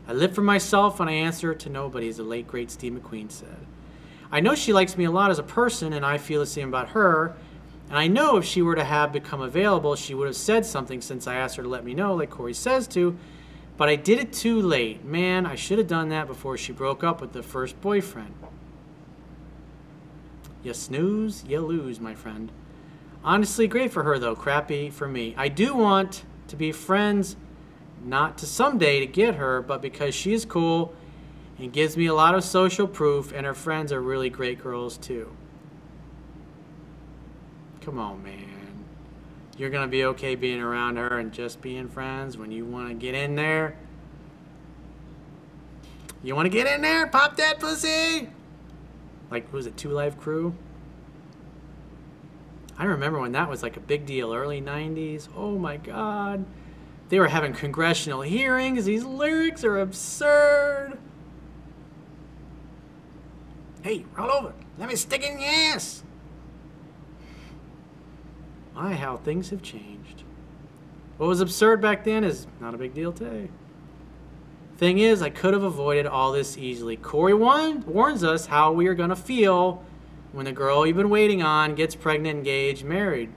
I 0.06 0.12
live 0.12 0.36
for 0.36 0.42
myself 0.42 1.00
and 1.00 1.10
I 1.10 1.14
answer 1.14 1.56
to 1.56 1.70
nobody, 1.70 2.10
as 2.10 2.18
the 2.18 2.24
late 2.24 2.46
great 2.46 2.70
Steve 2.70 2.92
McQueen 2.92 3.32
said. 3.32 3.66
I 4.30 4.42
know 4.42 4.54
she 4.54 4.74
likes 4.74 4.98
me 4.98 5.06
a 5.06 5.12
lot 5.12 5.32
as 5.32 5.40
a 5.40 5.44
person, 5.44 5.94
and 5.94 6.06
I 6.06 6.18
feel 6.18 6.42
the 6.42 6.46
same 6.46 6.68
about 6.68 6.90
her. 6.90 7.38
And 7.88 7.98
I 7.98 8.08
know 8.08 8.36
if 8.36 8.44
she 8.44 8.62
were 8.62 8.76
to 8.76 8.84
have 8.84 9.14
become 9.14 9.40
available, 9.40 9.96
she 9.96 10.14
would 10.14 10.28
have 10.28 10.36
said 10.36 10.66
something 10.66 11.00
since 11.00 11.26
I 11.26 11.36
asked 11.36 11.56
her 11.56 11.64
to 11.64 11.70
let 11.70 11.86
me 11.86 11.94
know, 11.94 12.16
like 12.16 12.32
Corey 12.32 12.54
says 12.54 12.86
to. 12.90 13.18
But 13.78 13.88
I 13.88 13.96
did 13.96 14.20
it 14.20 14.34
too 14.34 14.62
late. 14.62 15.06
Man, 15.06 15.46
I 15.46 15.56
should 15.56 15.78
have 15.78 15.88
done 15.88 16.10
that 16.10 16.28
before 16.28 16.58
she 16.58 16.74
broke 16.74 17.02
up 17.02 17.22
with 17.22 17.32
the 17.32 17.44
first 17.44 17.80
boyfriend. 17.80 18.34
You 20.64 20.74
snooze, 20.74 21.46
you 21.48 21.62
lose, 21.62 22.02
my 22.02 22.14
friend. 22.14 22.52
Honestly, 23.24 23.70
great 23.70 23.94
for 23.94 24.04
her, 24.04 24.20
though. 24.20 24.36
Crappy 24.36 24.90
for 24.90 25.08
me. 25.08 25.34
I 25.38 25.48
do 25.48 25.74
want 25.74 26.26
to 26.50 26.58
be 26.58 26.74
friends, 26.74 27.38
not 28.06 28.38
to 28.38 28.46
someday 28.46 29.00
to 29.00 29.08
get 29.08 29.36
her, 29.36 29.62
but 29.62 29.82
because 29.82 30.14
she 30.14 30.34
is 30.34 30.46
cool 30.46 30.94
and 31.58 31.74
gives 31.74 31.98
me 31.98 32.06
a 32.06 32.14
lot 32.14 32.36
of 32.36 32.44
social 32.44 32.88
proof, 32.88 33.32
and 33.32 33.46
her 33.46 33.54
friends 33.54 33.92
are 33.92 34.02
really 34.02 34.30
great 34.30 34.62
girls, 34.62 34.98
too. 34.98 35.36
Come 37.82 37.98
on, 37.98 38.24
man. 38.24 38.84
You're 39.58 39.70
going 39.70 39.88
to 39.88 39.92
be 39.92 40.04
okay 40.06 40.36
being 40.36 40.62
around 40.62 40.98
her 40.98 41.18
and 41.18 41.32
just 41.32 41.62
being 41.62 41.88
friends 41.88 42.38
when 42.38 42.52
you 42.52 42.66
want 42.66 42.90
to 42.90 42.94
get 42.94 43.16
in 43.16 43.36
there? 43.36 43.78
You 46.22 46.36
want 46.36 46.46
to 46.46 46.50
get 46.50 46.68
in 46.68 46.82
there? 46.82 47.08
Pop 47.08 47.38
that 47.38 47.60
pussy? 47.60 48.28
Like, 49.32 49.52
was 49.54 49.66
it 49.66 49.78
Two 49.78 49.92
Live 49.92 50.18
Crew? 50.18 50.56
I 52.78 52.86
remember 52.86 53.20
when 53.20 53.32
that 53.32 53.50
was 53.50 53.64
like 53.64 53.78
a 53.78 53.80
big 53.80 54.06
deal, 54.06 54.34
early 54.34 54.62
90s. 54.62 55.30
Oh 55.36 55.58
my 55.58 55.78
God. 55.78 56.46
They 57.10 57.20
were 57.20 57.28
having 57.28 57.54
congressional 57.54 58.22
hearings. 58.22 58.86
These 58.86 59.04
lyrics 59.04 59.64
are 59.64 59.80
absurd. 59.80 60.98
Hey, 63.84 64.06
roll 64.18 64.32
over. 64.32 64.54
Let 64.80 64.90
me 64.90 64.96
stick 64.96 65.24
in 65.24 65.40
your 65.40 65.50
ass. 65.50 66.04
My, 68.74 68.94
how 68.96 69.18
things 69.18 69.52
have 69.52 69.62
changed. 69.62 70.24
What 71.18 71.28
was 71.28 71.40
absurd 71.40 71.82
back 71.82 72.04
then 72.04 72.24
is 72.24 72.48
not 72.60 72.74
a 72.74 72.78
big 72.78 72.94
deal 72.94 73.14
today. 73.14 73.50
Thing 74.78 74.98
is, 74.98 75.22
I 75.22 75.30
could 75.30 75.54
have 75.54 75.64
avoided 75.64 76.06
all 76.06 76.34
this 76.34 76.58
easily. 76.58 76.98
Corey 76.98 77.34
Wayne 77.34 77.86
warns 77.86 78.24
us 78.24 78.48
how 78.48 78.74
we 78.74 78.88
are 78.88 78.96
going 78.96 79.10
to 79.10 79.16
feel 79.16 79.82
when 80.34 80.46
the 80.46 80.52
girl 80.52 80.86
you've 80.86 80.98
been 80.98 81.10
waiting 81.10 81.42
on 81.42 81.76
gets 81.76 81.96
pregnant, 81.96 82.40
engaged, 82.40 82.84
married. 82.84 83.32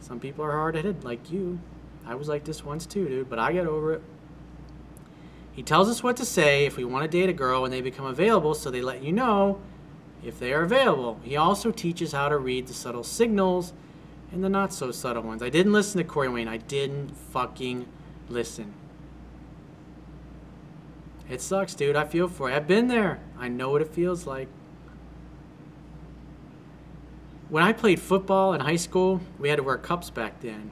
Some 0.00 0.20
people 0.20 0.44
are 0.44 0.52
hard 0.52 0.74
headed, 0.74 1.02
like 1.02 1.30
you. 1.30 1.60
I 2.06 2.14
was 2.14 2.28
like 2.28 2.44
this 2.44 2.64
once 2.64 2.86
too, 2.86 3.08
dude, 3.08 3.30
but 3.30 3.38
I 3.38 3.52
get 3.52 3.66
over 3.66 3.94
it. 3.94 4.02
He 5.52 5.62
tells 5.62 5.88
us 5.88 6.02
what 6.02 6.16
to 6.16 6.24
say 6.24 6.66
if 6.66 6.76
we 6.76 6.84
want 6.84 7.04
to 7.04 7.08
date 7.08 7.28
a 7.28 7.32
girl 7.32 7.62
when 7.62 7.70
they 7.70 7.80
become 7.80 8.06
available, 8.06 8.54
so 8.54 8.70
they 8.70 8.82
let 8.82 9.02
you 9.02 9.12
know 9.12 9.60
if 10.24 10.38
they 10.38 10.52
are 10.52 10.62
available. 10.62 11.20
He 11.22 11.36
also 11.36 11.70
teaches 11.70 12.12
how 12.12 12.28
to 12.28 12.36
read 12.36 12.66
the 12.66 12.74
subtle 12.74 13.04
signals 13.04 13.72
and 14.32 14.42
the 14.42 14.48
not 14.48 14.72
so 14.72 14.90
subtle 14.90 15.22
ones. 15.22 15.42
I 15.42 15.48
didn't 15.48 15.72
listen 15.72 15.98
to 15.98 16.04
Corey 16.04 16.28
Wayne. 16.28 16.48
I 16.48 16.56
didn't 16.56 17.10
fucking 17.16 17.86
listen. 18.28 18.74
It 21.28 21.40
sucks, 21.40 21.74
dude. 21.74 21.96
I 21.96 22.04
feel 22.04 22.28
for 22.28 22.50
you. 22.50 22.56
I've 22.56 22.66
been 22.66 22.88
there. 22.88 23.20
I 23.38 23.48
know 23.48 23.70
what 23.70 23.80
it 23.80 23.88
feels 23.88 24.26
like. 24.26 24.48
When 27.48 27.62
I 27.62 27.72
played 27.72 28.00
football 28.00 28.52
in 28.54 28.60
high 28.60 28.76
school, 28.76 29.20
we 29.38 29.48
had 29.48 29.56
to 29.56 29.62
wear 29.62 29.78
cups 29.78 30.10
back 30.10 30.40
then. 30.40 30.70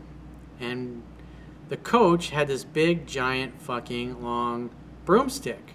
And 0.58 1.02
the 1.72 1.78
coach 1.78 2.28
had 2.28 2.48
this 2.48 2.64
big, 2.64 3.06
giant, 3.06 3.58
fucking 3.62 4.22
long 4.22 4.68
broomstick. 5.06 5.72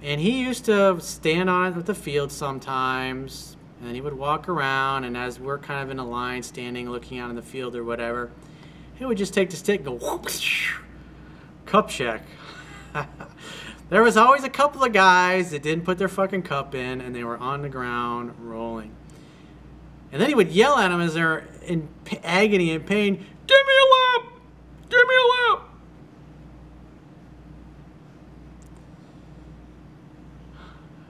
And 0.00 0.20
he 0.20 0.40
used 0.40 0.66
to 0.66 1.00
stand 1.00 1.50
on 1.50 1.72
it 1.72 1.76
at 1.76 1.86
the 1.86 1.96
field 1.96 2.30
sometimes, 2.30 3.56
and 3.80 3.88
then 3.88 3.96
he 3.96 4.00
would 4.00 4.14
walk 4.14 4.48
around, 4.48 5.02
and 5.02 5.16
as 5.16 5.40
we're 5.40 5.58
kind 5.58 5.82
of 5.82 5.90
in 5.90 5.98
a 5.98 6.06
line, 6.06 6.44
standing, 6.44 6.88
looking 6.88 7.18
out 7.18 7.28
in 7.28 7.34
the 7.34 7.42
field 7.42 7.74
or 7.74 7.82
whatever, 7.82 8.30
he 8.94 9.04
would 9.04 9.18
just 9.18 9.34
take 9.34 9.50
the 9.50 9.56
stick 9.56 9.84
and 9.84 9.86
go, 9.86 9.94
whoosh, 9.94 10.76
cup 11.66 11.88
check. 11.88 12.22
there 13.88 14.04
was 14.04 14.16
always 14.16 14.44
a 14.44 14.48
couple 14.48 14.84
of 14.84 14.92
guys 14.92 15.50
that 15.50 15.64
didn't 15.64 15.84
put 15.84 15.98
their 15.98 16.06
fucking 16.06 16.42
cup 16.42 16.72
in, 16.72 17.00
and 17.00 17.16
they 17.16 17.24
were 17.24 17.38
on 17.38 17.62
the 17.62 17.68
ground 17.68 18.32
rolling. 18.38 18.92
And 20.12 20.22
then 20.22 20.28
he 20.28 20.36
would 20.36 20.52
yell 20.52 20.78
at 20.78 20.90
them 20.90 21.00
as 21.00 21.14
they're 21.14 21.48
in 21.64 21.88
agony 22.22 22.70
and 22.70 22.86
pain, 22.86 23.16
Give 23.16 23.66
me 23.66 23.74
a 23.74 24.22
lap! 24.22 24.33
Give 24.94 25.08
me 25.08 25.14
a 25.14 25.52
lap! 25.52 25.68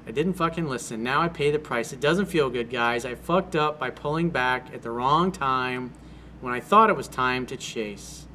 I 0.07 0.11
didn't 0.11 0.35
fucking 0.35 0.69
listen. 0.69 1.03
Now 1.03 1.21
I 1.21 1.29
pay 1.29 1.51
the 1.51 1.59
price. 1.59 1.93
It 1.93 2.01
doesn't 2.01 2.27
feel 2.27 2.49
good, 2.49 2.71
guys. 2.71 3.05
I 3.05 3.15
fucked 3.15 3.55
up 3.55 3.79
by 3.79 3.91
pulling 3.91 4.31
back 4.31 4.73
at 4.73 4.83
the 4.83 4.91
wrong 4.91 5.33
time 5.33 5.93
when 6.41 6.55
I 6.55 6.61
thought 6.61 6.89
it 6.89 6.97
was 6.97 7.09
time 7.09 7.45
to 7.47 7.57
chase. 7.57 8.27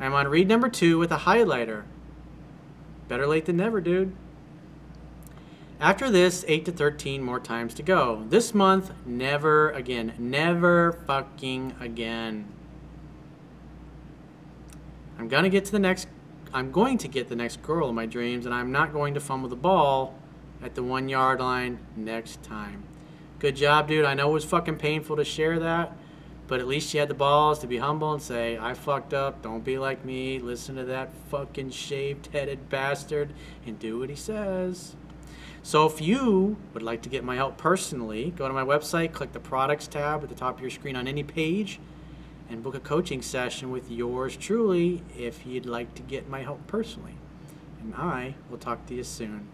I'm 0.00 0.14
on 0.14 0.28
read 0.28 0.48
number 0.48 0.68
two 0.70 0.98
with 0.98 1.12
a 1.12 1.18
highlighter. 1.18 1.84
Better 3.08 3.26
late 3.26 3.44
than 3.44 3.56
never, 3.56 3.80
dude. 3.80 4.14
After 5.80 6.10
this, 6.10 6.44
8 6.48 6.64
to 6.64 6.72
13 6.72 7.22
more 7.22 7.40
times 7.40 7.74
to 7.74 7.82
go. 7.82 8.24
This 8.28 8.54
month, 8.54 8.92
never 9.04 9.70
again. 9.70 10.14
Never 10.18 10.92
fucking 11.06 11.76
again. 11.78 12.52
I'm 15.18 15.28
gonna 15.28 15.50
get 15.50 15.64
to 15.66 15.72
the 15.72 15.78
next 15.78 16.08
I'm 16.52 16.72
going 16.72 16.96
to 16.98 17.08
get 17.08 17.28
the 17.28 17.36
next 17.36 17.62
girl 17.62 17.90
in 17.90 17.94
my 17.94 18.06
dreams 18.06 18.46
and 18.46 18.54
I'm 18.54 18.72
not 18.72 18.92
going 18.92 19.14
to 19.14 19.20
fumble 19.20 19.48
the 19.48 19.56
ball 19.56 20.14
at 20.62 20.74
the 20.74 20.82
one 20.82 21.08
yard 21.08 21.40
line 21.40 21.78
next 21.94 22.42
time. 22.42 22.84
Good 23.38 23.56
job, 23.56 23.88
dude. 23.88 24.04
I 24.04 24.14
know 24.14 24.30
it 24.30 24.34
was 24.34 24.44
fucking 24.44 24.78
painful 24.78 25.16
to 25.16 25.24
share 25.24 25.58
that, 25.58 25.92
but 26.46 26.58
at 26.58 26.66
least 26.66 26.92
you 26.92 27.00
had 27.00 27.08
the 27.08 27.14
balls 27.14 27.58
to 27.60 27.66
be 27.66 27.76
humble 27.76 28.12
and 28.12 28.22
say, 28.22 28.58
I 28.58 28.74
fucked 28.74 29.12
up. 29.12 29.42
Don't 29.42 29.62
be 29.62 29.78
like 29.78 30.04
me. 30.04 30.38
Listen 30.38 30.76
to 30.76 30.84
that 30.86 31.10
fucking 31.30 31.70
shaved 31.70 32.28
headed 32.32 32.68
bastard 32.68 33.32
and 33.66 33.78
do 33.78 33.98
what 33.98 34.08
he 34.08 34.16
says. 34.16 34.96
So 35.62 35.86
if 35.86 36.00
you 36.00 36.56
would 36.72 36.82
like 36.82 37.02
to 37.02 37.08
get 37.08 37.22
my 37.22 37.36
help 37.36 37.58
personally, 37.58 38.32
go 38.34 38.48
to 38.48 38.54
my 38.54 38.64
website, 38.64 39.12
click 39.12 39.32
the 39.32 39.40
products 39.40 39.86
tab 39.86 40.22
at 40.22 40.30
the 40.30 40.34
top 40.34 40.56
of 40.56 40.60
your 40.62 40.70
screen 40.70 40.96
on 40.96 41.06
any 41.06 41.22
page, 41.22 41.78
and 42.48 42.62
book 42.62 42.74
a 42.74 42.80
coaching 42.80 43.22
session 43.22 43.70
with 43.70 43.90
yours 43.90 44.36
truly 44.36 45.02
if 45.16 45.46
you'd 45.46 45.66
like 45.66 45.94
to 45.94 46.02
get 46.02 46.28
my 46.28 46.42
help 46.42 46.66
personally. 46.66 47.14
And 47.80 47.94
I 47.94 48.34
will 48.50 48.58
talk 48.58 48.86
to 48.86 48.94
you 48.94 49.04
soon. 49.04 49.48